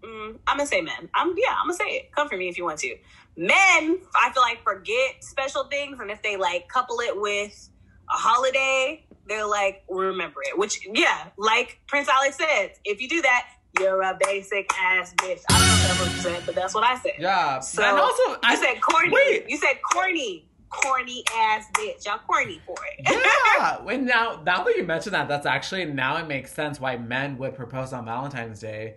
mm, 0.02 0.38
I'm 0.46 0.56
gonna 0.56 0.66
say 0.66 0.80
men. 0.80 1.10
I'm 1.14 1.34
yeah, 1.36 1.54
I'm 1.58 1.66
gonna 1.66 1.74
say 1.74 1.96
it. 1.96 2.12
Come 2.12 2.28
for 2.28 2.36
me 2.36 2.48
if 2.48 2.56
you 2.56 2.64
want 2.64 2.78
to. 2.78 2.96
Men, 3.36 3.98
I 4.14 4.30
feel 4.32 4.42
like 4.42 4.62
forget 4.62 5.22
special 5.22 5.64
things, 5.64 6.00
and 6.00 6.10
if 6.10 6.22
they 6.22 6.36
like 6.36 6.68
couple 6.68 7.00
it 7.00 7.20
with 7.20 7.68
a 8.08 8.16
holiday, 8.16 9.04
they're 9.28 9.46
like 9.46 9.84
remember 9.88 10.40
it. 10.42 10.58
Which 10.58 10.86
yeah, 10.92 11.28
like 11.36 11.80
Prince 11.86 12.08
Alex 12.08 12.36
said, 12.36 12.72
if 12.84 13.00
you 13.00 13.08
do 13.08 13.22
that, 13.22 13.46
you're 13.78 14.02
a 14.02 14.18
basic 14.20 14.70
ass 14.78 15.14
bitch. 15.18 15.40
I 15.48 15.58
don't 15.58 15.98
know 15.98 16.04
what 16.04 16.12
that 16.14 16.22
said, 16.22 16.42
but 16.46 16.54
that's 16.54 16.74
what 16.74 16.84
I 16.84 16.98
said. 16.98 17.12
Yeah. 17.18 17.60
So 17.60 17.82
and 17.82 17.98
also, 17.98 18.22
you 18.32 18.36
I 18.42 18.54
said 18.56 18.80
corny. 18.80 19.10
Wait. 19.10 19.48
You 19.48 19.56
said 19.56 19.76
corny, 19.92 20.48
corny 20.70 21.24
ass 21.34 21.64
bitch. 21.78 22.04
Y'all 22.04 22.18
corny 22.26 22.60
for 22.66 22.76
it. 22.98 23.06
yeah. 23.08 23.78
And 23.88 24.06
now, 24.06 24.40
now 24.44 24.62
that 24.64 24.76
you 24.76 24.84
mention 24.84 25.12
that, 25.12 25.28
that's 25.28 25.46
actually 25.46 25.84
now 25.86 26.16
it 26.18 26.26
makes 26.26 26.52
sense 26.52 26.80
why 26.80 26.96
men 26.96 27.36
would 27.38 27.54
propose 27.54 27.92
on 27.92 28.04
Valentine's 28.04 28.60
Day 28.60 28.96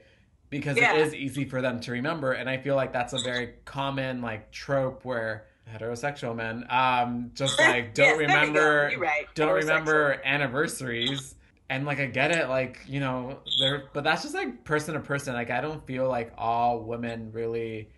because 0.50 0.78
Yeah. 0.78 0.94
it 0.96 1.02
is 1.02 1.14
easy 1.14 1.46
for 1.46 1.62
them 1.62 1.80
to 1.82 1.92
remember. 1.92 2.32
And 2.34 2.50
I 2.50 2.58
feel 2.58 2.76
like 2.76 2.92
that's 2.94 3.14
a 3.14 3.20
very 3.20 3.54
common 3.66 4.22
like 4.22 4.52
trope 4.52 5.04
where 5.06 5.48
heterosexual 5.74 6.36
men 6.36 6.66
um 6.70 7.32
just 7.34 7.60
like 7.60 7.94
don't 7.94 8.06
Yes, 8.06 8.18
there 8.18 8.18
remember 8.18 8.92
right. 9.00 9.26
don't 9.36 9.54
remember 9.54 10.22
anniversaries. 10.24 11.36
And 11.68 11.84
like 11.88 12.00
I 12.00 12.06
get 12.06 12.30
it, 12.30 12.48
like 12.48 12.82
you 12.88 13.00
know, 13.00 13.40
they're 13.60 13.86
but 13.92 14.04
that's 14.04 14.22
just 14.22 14.36
like 14.36 14.64
person 14.64 14.94
to 14.94 15.00
person. 15.00 15.34
Like 15.34 15.50
I 15.50 15.62
don't 15.62 15.84
feel 15.88 16.08
like 16.08 16.32
all 16.38 16.82
women 16.82 17.32
really 17.32 17.90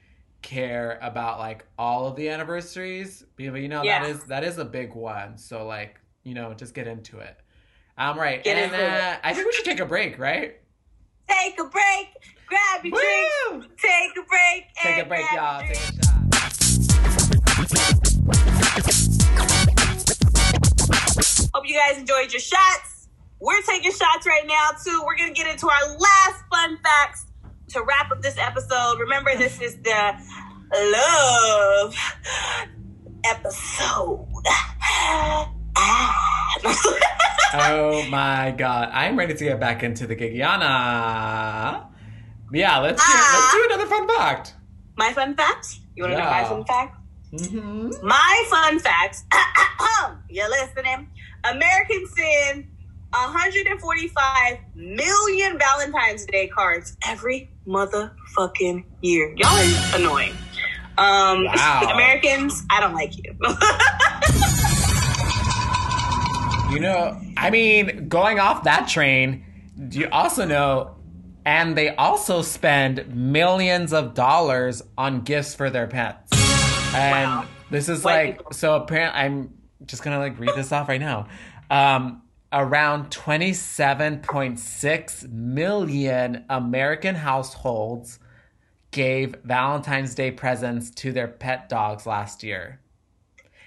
care 0.42 0.98
about 1.02 1.40
like 1.40 1.66
all 1.78 2.08
of 2.08 2.16
the 2.16 2.30
anniversaries. 2.30 3.26
But 3.36 3.44
you 3.44 3.68
know 3.68 3.84
Yeah. 3.84 4.04
that 4.04 4.10
is 4.10 4.24
that 4.26 4.44
is 4.46 4.58
a 4.58 4.64
big 4.66 4.96
one. 4.96 5.38
So 5.38 5.66
like 5.66 6.00
you 6.24 6.34
know, 6.34 6.54
just 6.54 6.74
get 6.74 6.88
into 6.88 7.20
it. 7.20 7.38
Um, 7.98 8.18
right, 8.18 8.42
Get 8.44 8.58
and 8.58 8.74
uh, 8.76 9.18
I 9.24 9.34
think 9.34 9.48
we 9.48 9.52
should 9.54 9.66
take 9.66 9.80
a 9.80 9.86
break, 9.86 10.18
right? 10.20 10.56
Take 11.28 11.60
a 11.60 11.64
break. 11.66 12.08
Grab 12.46 12.86
your 12.86 12.98
drink. 12.98 13.66
Take 13.78 14.12
a 14.18 14.28
break. 14.28 14.64
Take 14.76 15.04
a 15.04 15.08
break, 15.10 15.26
y'all. 15.34 16.07
You 21.68 21.76
guys 21.76 21.98
enjoyed 21.98 22.32
your 22.32 22.40
shots. 22.40 23.08
We're 23.40 23.62
taking 23.62 23.92
shots 23.92 24.26
right 24.26 24.46
now 24.48 24.70
too. 24.84 25.02
We're 25.06 25.18
gonna 25.18 25.34
get 25.34 25.48
into 25.48 25.68
our 25.70 25.88
last 25.98 26.44
fun 26.52 26.78
facts 26.84 27.26
to 27.70 27.84
wrap 27.84 28.12
up 28.12 28.22
this 28.22 28.38
episode. 28.38 29.00
Remember, 29.00 29.36
this 29.36 29.62
is 29.62 29.78
the 29.82 30.14
love 30.74 31.96
episode. 33.26 34.26
Oh 37.54 38.06
my 38.10 38.54
god, 38.58 38.90
I'm 38.92 39.18
ready 39.18 39.34
to 39.34 39.44
get 39.44 39.60
back 39.60 39.82
into 39.82 40.06
the 40.06 40.16
Gigiana. 40.16 41.88
Yeah, 42.52 42.80
let's 42.80 43.02
do, 43.02 43.08
Ah. 43.10 43.34
let's 43.34 43.54
do 43.54 43.74
another 43.74 43.90
fun 43.90 44.08
fact. 44.18 44.54
my 44.98 45.14
fun 45.14 45.36
fact. 45.36 45.80
You 45.96 46.04
want 46.04 46.14
to 46.16 46.20
know 46.20 46.26
my 46.30 46.44
fun 46.44 46.66
fact? 46.66 46.98
hmm 47.50 47.90
My 48.04 48.46
fun 48.50 48.80
facts. 48.80 49.24
You're 50.30 50.50
listening. 50.50 51.10
Americans 51.52 52.12
send 52.16 52.66
145 53.12 54.58
million 54.76 55.58
Valentine's 55.58 56.26
Day 56.26 56.48
cards 56.48 56.98
every 57.08 57.50
motherfucking 57.68 58.84
year. 59.02 59.34
Y'all 59.38 59.50
are 59.56 59.96
annoying. 59.96 60.34
Um, 60.98 61.46
Wow. 61.46 61.90
Americans, 61.94 62.64
I 62.70 62.80
don't 62.82 62.94
like 62.94 63.14
you. 63.18 63.36
You 66.70 66.82
know, 66.82 67.18
I 67.38 67.50
mean, 67.50 68.10
going 68.10 68.40
off 68.40 68.66
that 68.66 68.90
train, 68.90 69.46
do 69.88 70.00
you 70.00 70.10
also 70.12 70.44
know, 70.44 70.98
and 71.46 71.78
they 71.78 71.96
also 71.96 72.42
spend 72.42 73.08
millions 73.16 73.94
of 73.94 74.14
dollars 74.14 74.82
on 74.98 75.22
gifts 75.22 75.56
for 75.56 75.70
their 75.70 75.88
pets. 75.88 76.30
And 76.94 77.32
Wow. 77.32 77.46
this 77.72 77.88
is 77.88 78.04
White 78.04 78.14
like, 78.26 78.38
people. 78.40 78.52
so 78.52 78.76
apparently, 78.76 79.22
I'm 79.22 79.54
just 79.88 80.04
gonna 80.04 80.20
like 80.20 80.38
read 80.40 80.56
this 80.56 80.72
off 80.72 80.88
right 80.90 81.02
now. 81.02 81.28
Um, 81.70 82.22
around 82.54 83.10
27.6 83.12 85.30
million 85.32 86.46
American 86.50 87.16
households 87.16 88.20
gave 88.92 89.36
Valentine's 89.44 90.16
Day 90.16 90.32
presents 90.32 90.90
to 90.92 91.12
their 91.12 91.28
pet 91.28 91.68
dogs 91.70 92.06
last 92.06 92.42
year. 92.44 92.80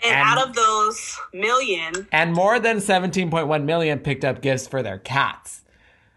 and, 0.02 0.14
And- 0.14 0.28
out 0.28 0.48
of 0.48 0.54
those 0.56 1.18
million, 1.35 2.09
and 2.11 2.33
more 2.33 2.59
than 2.59 2.78
17.1 2.78 3.64
million 3.64 3.98
picked 3.98 4.24
up 4.24 4.40
gifts 4.40 4.66
for 4.66 4.83
their 4.83 4.96
cats. 4.98 5.61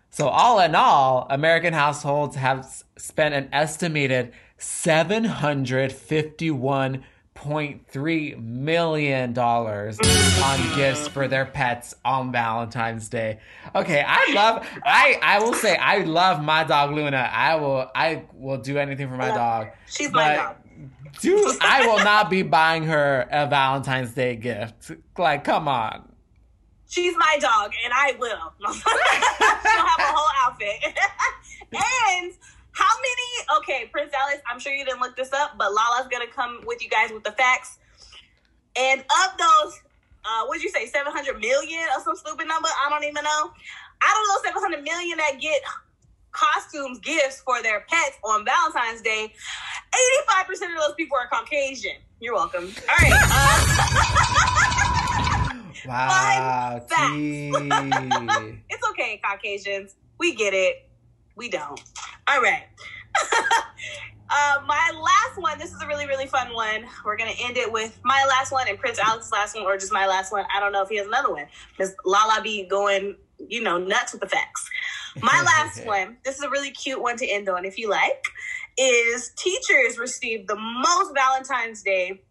So, 0.09 0.29
all 0.29 0.59
in 0.61 0.73
all, 0.75 1.27
American 1.29 1.73
households 1.73 2.37
have 2.37 2.65
spent 2.97 3.35
an 3.35 3.49
estimated 3.51 4.31
$751.3 7.35 8.43
million 8.43 9.37
on 9.37 10.75
gifts 10.75 11.07
for 11.07 11.27
their 11.27 11.45
pets 11.45 11.95
on 12.05 12.31
Valentine's 12.31 13.09
Day. 13.09 13.39
Okay, 13.75 14.03
I 14.05 14.33
love 14.33 14.67
I 14.83 15.19
I 15.21 15.39
will 15.39 15.53
say 15.53 15.75
I 15.75 15.99
love 15.99 16.43
my 16.43 16.63
dog 16.63 16.91
Luna. 16.91 17.29
I 17.31 17.55
will 17.55 17.89
I 17.95 18.23
will 18.33 18.57
do 18.57 18.77
anything 18.77 19.09
for 19.09 19.17
my 19.17 19.29
dog. 19.29 19.67
she's 19.87 20.11
my 20.11 20.35
dog. 20.35 20.55
Dude, 21.21 21.57
I 21.61 21.85
will 21.85 22.03
not 22.03 22.29
be 22.29 22.41
buying 22.41 22.83
her 22.85 23.27
a 23.31 23.47
Valentine's 23.47 24.13
Day 24.13 24.35
gift. 24.35 24.91
Like, 25.15 25.43
come 25.43 25.67
on. 25.67 26.09
She's 26.87 27.15
my 27.15 27.37
dog, 27.39 27.71
and 27.83 27.93
I 27.93 28.15
will. 28.17 28.53
She'll 28.73 28.81
have 28.81 29.99
a 29.99 30.11
whole 30.11 30.29
outfit. 30.43 30.97
and 31.71 32.33
how 32.73 32.95
many? 32.97 33.59
Okay, 33.59 33.87
Prince 33.91 34.13
Alex. 34.13 34.41
I'm 34.49 34.59
sure 34.59 34.73
you 34.73 34.85
didn't 34.85 34.99
look 35.01 35.15
this 35.15 35.31
up, 35.33 35.57
but 35.57 35.73
Lala's 35.73 36.07
gonna 36.11 36.27
come 36.27 36.61
with 36.65 36.83
you 36.83 36.89
guys 36.89 37.11
with 37.11 37.23
the 37.23 37.31
facts. 37.31 37.77
And 38.75 39.01
of 39.01 39.37
those, 39.37 39.79
uh, 40.25 40.45
what'd 40.45 40.63
you 40.63 40.69
say? 40.69 40.87
700 40.87 41.39
million 41.39 41.87
or 41.95 42.03
some 42.03 42.15
stupid 42.15 42.47
number? 42.47 42.67
I 42.67 42.89
don't 42.89 43.03
even 43.03 43.23
know. 43.23 43.51
Out 44.01 44.17
of 44.21 44.27
those 44.33 44.43
700 44.43 44.83
million 44.83 45.17
that 45.17 45.39
get 45.39 45.61
costumes, 46.31 46.99
gifts 46.99 47.41
for 47.41 47.61
their 47.61 47.85
pets 47.87 48.17
on 48.23 48.43
Valentine's 48.43 49.01
Day, 49.01 49.31
85% 50.29 50.51
of 50.51 50.81
those 50.87 50.95
people 50.97 51.17
are 51.17 51.27
Caucasian. 51.27 51.97
You're 52.19 52.33
welcome. 52.33 52.73
All 52.89 52.97
right. 52.99 53.13
Uh, 53.13 54.39
Wow, 55.87 56.81
facts. 56.87 57.13
It's 58.69 58.89
okay, 58.91 59.19
Caucasians. 59.23 59.95
We 60.17 60.33
get 60.35 60.53
it. 60.53 60.89
We 61.35 61.49
don't. 61.49 61.81
All 62.27 62.41
right. 62.41 62.63
uh, 64.29 64.61
my 64.65 64.91
last 64.95 65.37
one. 65.37 65.59
This 65.59 65.73
is 65.73 65.81
a 65.81 65.87
really, 65.87 66.07
really 66.07 66.25
fun 66.25 66.53
one. 66.53 66.85
We're 67.03 67.17
gonna 67.17 67.31
end 67.41 67.57
it 67.57 67.71
with 67.71 67.99
my 68.03 68.25
last 68.27 68.51
one 68.51 68.67
and 68.67 68.77
Prince 68.77 68.99
Alex's 68.99 69.31
last 69.31 69.55
one, 69.55 69.65
or 69.65 69.77
just 69.77 69.91
my 69.91 70.07
last 70.07 70.31
one. 70.31 70.45
I 70.55 70.59
don't 70.59 70.71
know 70.71 70.81
if 70.81 70.89
he 70.89 70.97
has 70.97 71.07
another 71.07 71.31
one. 71.31 71.45
Because 71.71 71.93
Lala 72.05 72.41
be 72.41 72.65
going, 72.65 73.15
you 73.47 73.61
know, 73.61 73.77
nuts 73.77 74.13
with 74.13 74.21
the 74.21 74.29
facts. 74.29 74.69
My 75.21 75.41
last 75.45 75.85
one. 75.85 76.17
This 76.23 76.37
is 76.37 76.43
a 76.43 76.49
really 76.49 76.71
cute 76.71 77.01
one 77.01 77.17
to 77.17 77.27
end 77.27 77.49
on, 77.49 77.65
if 77.65 77.77
you 77.77 77.89
like. 77.89 78.25
Is 78.77 79.31
teachers 79.35 79.99
receive 79.99 80.47
the 80.47 80.55
most 80.55 81.13
Valentine's 81.13 81.83
Day 81.83 82.21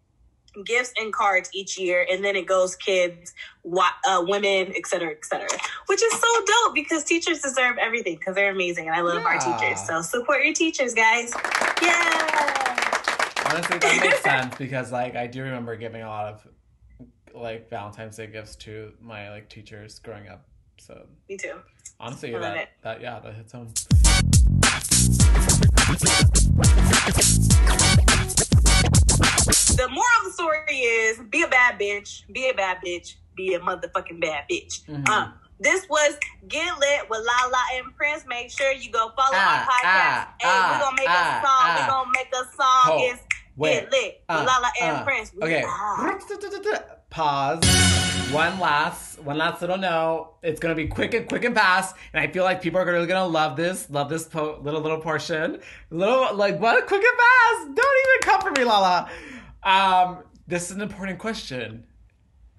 gifts 0.65 0.93
and 0.99 1.11
cards 1.13 1.49
each 1.53 1.77
year, 1.79 2.05
and 2.11 2.23
then 2.23 2.35
it 2.35 2.45
goes 2.45 2.75
kids, 2.75 3.33
wa- 3.63 3.85
uh, 4.07 4.23
women, 4.27 4.71
et 4.75 4.85
cetera, 4.85 5.11
et 5.11 5.25
cetera. 5.25 5.47
Which 5.87 6.01
is 6.03 6.11
so 6.13 6.27
dope 6.45 6.75
because 6.75 7.03
teachers 7.03 7.39
deserve 7.41 7.77
everything 7.79 8.15
because 8.17 8.35
they're 8.35 8.51
amazing, 8.51 8.87
and 8.87 8.95
I 8.95 9.01
love 9.01 9.23
our 9.25 9.37
teachers. 9.39 9.85
So 9.87 10.01
support 10.01 10.43
your 10.43 10.53
teachers, 10.53 10.93
guys. 10.93 11.33
Yeah. 11.81 12.69
Honestly, 13.45 13.77
that 13.77 13.99
makes 14.01 14.21
sense 14.23 14.55
because, 14.57 14.91
like, 14.91 15.15
I 15.15 15.27
do 15.27 15.43
remember 15.43 15.75
giving 15.75 16.01
a 16.01 16.07
lot 16.07 16.27
of, 16.33 16.47
like, 17.35 17.69
Valentine's 17.69 18.17
Day 18.17 18.27
gifts 18.27 18.55
to 18.57 18.93
my, 19.01 19.29
like, 19.29 19.49
teachers 19.49 19.99
growing 19.99 20.27
up. 20.29 20.45
So, 20.79 21.05
Me 21.29 21.37
too. 21.37 21.59
honestly, 21.99 22.35
I 22.35 22.39
that, 22.39 22.57
it. 22.57 22.69
that, 22.83 23.01
yeah, 23.01 23.19
that 23.19 23.33
hits 23.35 23.51
home. 23.51 23.73
The 29.75 29.87
moral 29.89 30.05
of 30.19 30.25
the 30.25 30.31
story 30.31 30.75
is 30.77 31.19
be 31.29 31.41
a 31.43 31.47
bad 31.47 31.79
bitch, 31.79 32.23
be 32.31 32.47
a 32.49 32.53
bad 32.53 32.77
bitch, 32.85 33.15
be 33.35 33.55
a 33.55 33.59
motherfucking 33.59 34.21
bad 34.21 34.43
bitch. 34.49 34.83
Mhm. 34.87 35.07
Um, 35.09 35.33
this 35.59 35.87
was 35.89 36.15
Get 36.47 36.77
Lit 36.79 37.09
with 37.09 37.19
Lala 37.19 37.61
and 37.73 37.95
Prince. 37.97 38.23
Make 38.27 38.51
sure 38.51 38.71
you 38.71 38.91
go 38.91 39.11
follow 39.15 39.31
Ah, 39.33 39.61
our 39.61 39.65
podcast. 39.65 39.83
ah, 39.85 40.33
hey, 40.39 40.47
ah, 40.49 40.71
we're 40.73 40.83
gonna 40.85 40.95
make 40.97 41.09
ah, 41.09 41.39
a 41.39 41.45
song. 41.45 41.63
ah. 41.63 41.77
We're 41.79 41.87
gonna 41.91 42.11
make 42.13 42.27
a 42.33 42.55
song. 42.55 42.83
Ho. 42.85 42.97
It's 43.01 43.23
Wait. 43.55 43.73
Get 43.81 43.91
lit. 43.91 44.23
Uh, 44.29 44.43
Lala 44.47 44.71
and 44.81 44.97
uh, 44.97 45.03
Prince. 45.03 45.31
We 45.33 45.43
Okay. 45.43 45.63
Pause. 47.09 48.31
One 48.31 48.59
last, 48.59 49.19
one 49.19 49.37
last 49.37 49.61
little 49.61 49.77
note. 49.77 50.33
It's 50.41 50.59
gonna 50.59 50.73
be 50.75 50.87
quick 50.87 51.13
and 51.13 51.27
quick 51.29 51.43
and 51.43 51.53
fast, 51.55 51.95
and 52.13 52.19
I 52.27 52.31
feel 52.31 52.43
like 52.43 52.61
people 52.63 52.79
are 52.79 52.85
really 52.85 53.05
gonna 53.05 53.27
love 53.27 53.55
this, 53.55 53.87
love 53.91 54.09
this 54.09 54.23
po- 54.25 54.59
little 54.63 54.81
little 54.81 54.99
portion. 54.99 55.59
Little 55.91 56.33
like 56.35 56.59
what? 56.59 56.87
Quick 56.87 57.03
and 57.03 57.17
fast. 57.19 57.75
Don't 57.75 57.97
even 58.07 58.21
come 58.21 58.41
for 58.41 58.51
me, 58.59 58.63
Lala. 58.63 59.09
Um, 59.65 60.23
this 60.47 60.69
is 60.69 60.75
an 60.75 60.81
important 60.81 61.19
question. 61.19 61.85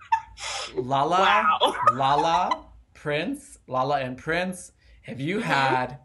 Lala, 0.74 1.20
Wow. 1.20 1.76
Lala, 1.92 2.64
Prince, 2.94 3.58
Lala 3.66 4.00
and 4.00 4.16
Prince. 4.16 4.72
Have 5.02 5.20
you 5.20 5.40
had 5.40 5.98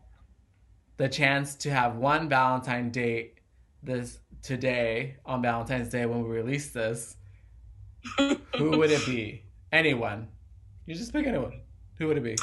the 0.97 1.07
chance 1.07 1.55
to 1.55 1.71
have 1.71 1.95
one 1.95 2.27
Valentine 2.27 2.89
date 2.91 3.39
this 3.81 4.19
today 4.41 5.15
on 5.25 5.41
Valentine's 5.41 5.89
Day 5.89 6.05
when 6.05 6.23
we 6.23 6.29
release 6.29 6.71
this? 6.71 7.15
Who 8.17 8.77
would 8.77 8.91
it 8.91 9.05
be? 9.05 9.43
Anyone. 9.71 10.27
You 10.85 10.95
just 10.95 11.13
pick 11.13 11.25
anyone. 11.25 11.61
Who 11.97 12.07
would 12.07 12.17
it 12.17 12.23
be? 12.23 12.35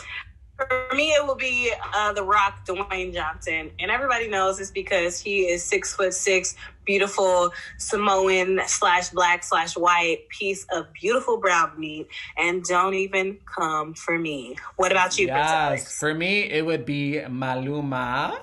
For 0.57 0.95
me, 0.95 1.11
it 1.11 1.27
will 1.27 1.35
be 1.35 1.71
uh, 1.95 2.15
The 2.15 2.23
Rock, 2.23 2.65
Dwayne 2.65 3.13
Johnson, 3.13 3.71
and 3.79 3.91
everybody 3.91 4.29
knows 4.29 4.57
this 4.57 4.71
because 4.71 5.21
he 5.21 5.43
is 5.43 5.63
six 5.63 5.95
foot 5.95 6.15
six, 6.15 6.57
beautiful 6.87 7.53
Samoan 7.77 8.61
slash 8.67 9.11
black 9.11 9.45
slash 9.45 9.77
white 9.77 10.29
piece 10.31 10.65
of 10.73 10.91
beautiful 10.95 11.37
brown 11.37 11.79
meat, 11.79 12.09
and 12.39 12.65
don't 12.65 12.95
even 12.95 13.39
come 13.45 13.93
for 13.93 14.19
me. 14.19 14.57
What 14.77 14.93
about 14.93 15.19
you, 15.19 15.27
Yes, 15.27 15.99
for 15.99 16.15
me 16.15 16.45
it 16.45 16.65
would 16.65 16.87
be 16.87 17.21
Maluma. 17.27 18.41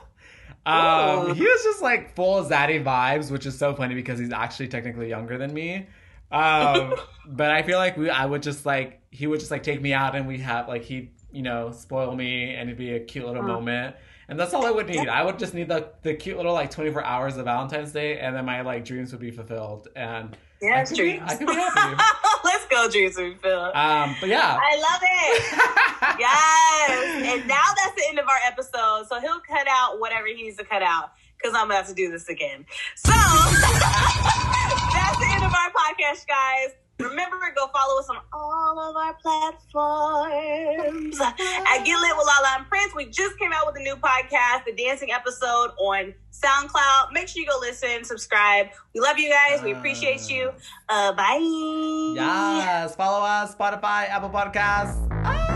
Um, 0.66 1.32
Ooh. 1.32 1.34
he 1.34 1.44
was 1.44 1.64
just 1.64 1.82
like 1.82 2.16
full 2.16 2.44
zaddy 2.46 2.84
vibes, 2.84 3.32
which 3.32 3.46
is 3.46 3.58
so 3.58 3.74
funny 3.76 3.96
because 3.96 4.20
he's 4.20 4.32
actually 4.32 4.68
technically 4.68 5.10
younger 5.10 5.38
than 5.38 5.54
me. 5.54 5.88
Um, 6.32 6.96
but 7.26 7.52
I 7.52 7.64
feel 7.64 7.78
like 7.78 7.98
we, 7.98 8.10
I 8.10 8.26
would 8.26 8.44
just 8.44 8.66
like 8.66 9.02
he 9.12 9.28
would 9.28 9.40
just 9.40 9.52
like 9.52 9.64
take 9.64 9.82
me 9.82 9.94
out 9.94 10.16
and 10.16 10.28
we 10.28 10.40
have 10.40 10.68
like 10.68 10.84
he, 10.84 11.12
you 11.34 11.42
know, 11.42 11.72
spoil 11.72 12.16
me 12.16 12.54
and 12.54 12.70
it'd 12.70 12.78
be 12.78 12.94
a 12.96 13.00
cute 13.00 13.26
little 13.26 13.44
Mm. 13.44 13.48
moment. 13.48 13.96
And 14.30 14.40
that's 14.40 14.54
all 14.54 14.66
I 14.66 14.72
would 14.72 14.88
need. 14.88 15.10
I 15.10 15.22
would 15.24 15.38
just 15.38 15.54
need 15.54 15.68
the 15.68 15.90
the 16.02 16.14
cute 16.14 16.38
little 16.38 16.54
like 16.54 16.72
24 16.72 17.04
hours 17.04 17.36
of 17.36 17.44
Valentine's 17.46 17.92
Day, 17.92 18.20
and 18.20 18.34
then 18.36 18.46
my 18.46 18.62
like 18.62 18.86
dreams 18.86 19.12
would 19.12 19.20
be 19.20 19.32
fulfilled. 19.32 19.90
And 19.98 20.36
yeah, 20.62 20.80
I 20.80 20.86
be- 20.90 20.96
dreams. 20.96 21.24
I 21.26 21.36
could 21.36 21.48
be 21.48 21.54
happy. 21.54 22.02
Let's 22.46 22.66
go, 22.68 22.90
dreams 22.90 23.18
and 23.18 23.38
Phil. 23.42 23.60
um, 23.76 24.16
but 24.22 24.30
yeah. 24.30 24.58
I 24.62 24.76
love 24.78 25.02
it. 25.04 25.74
Yes. 26.20 27.40
And 27.40 27.48
now 27.48 27.64
that's 27.78 27.96
the 27.96 28.04
end 28.10 28.20
of 28.20 28.28
our 28.28 28.40
episode. 28.46 29.08
So 29.08 29.20
he'll 29.22 29.40
cut 29.40 29.68
out 29.70 30.00
whatever 30.00 30.28
he 30.28 30.34
needs 30.36 30.58
to 30.58 30.64
cut 30.66 30.84
out 30.84 31.12
because 31.38 31.56
I'm 31.58 31.70
about 31.72 31.88
to 31.88 31.94
do 31.94 32.12
this 32.12 32.28
again. 32.30 32.66
So 32.96 33.12
that's 33.14 35.18
the 35.18 35.28
end 35.32 35.44
of 35.44 35.54
our 35.54 35.72
podcast, 35.72 36.28
guys. 36.28 36.72
Remember, 37.00 37.38
go 37.56 37.68
follow 37.68 38.00
us 38.00 38.08
on 38.10 38.18
all 38.32 38.80
of 38.80 38.96
our 38.96 39.14
platforms. 39.16 41.20
At 41.20 41.84
Get 41.84 42.00
Lit 42.00 42.16
with 42.16 42.28
Lala 42.28 42.58
and 42.60 42.68
Prince, 42.70 42.94
we 42.96 43.06
just 43.06 43.38
came 43.40 43.52
out 43.52 43.66
with 43.66 43.76
a 43.78 43.84
new 43.84 43.96
podcast, 43.96 44.66
the 44.66 44.74
dancing 44.74 45.12
episode 45.12 45.72
on 45.80 46.14
SoundCloud. 46.32 47.12
Make 47.12 47.28
sure 47.28 47.42
you 47.42 47.48
go 47.50 47.58
listen, 47.60 48.04
subscribe. 48.04 48.68
We 48.94 49.02
love 49.02 49.18
you 49.18 49.30
guys. 49.30 49.64
We 49.64 49.72
appreciate 49.74 50.30
you. 50.30 50.52
Uh, 50.88 51.14
bye. 51.14 51.40
Yes, 52.16 52.96
follow 52.96 53.26
us, 53.26 53.56
Spotify, 53.56 54.08
Apple 54.10 54.30
Podcasts. 54.30 55.10
Ah! 55.26 55.53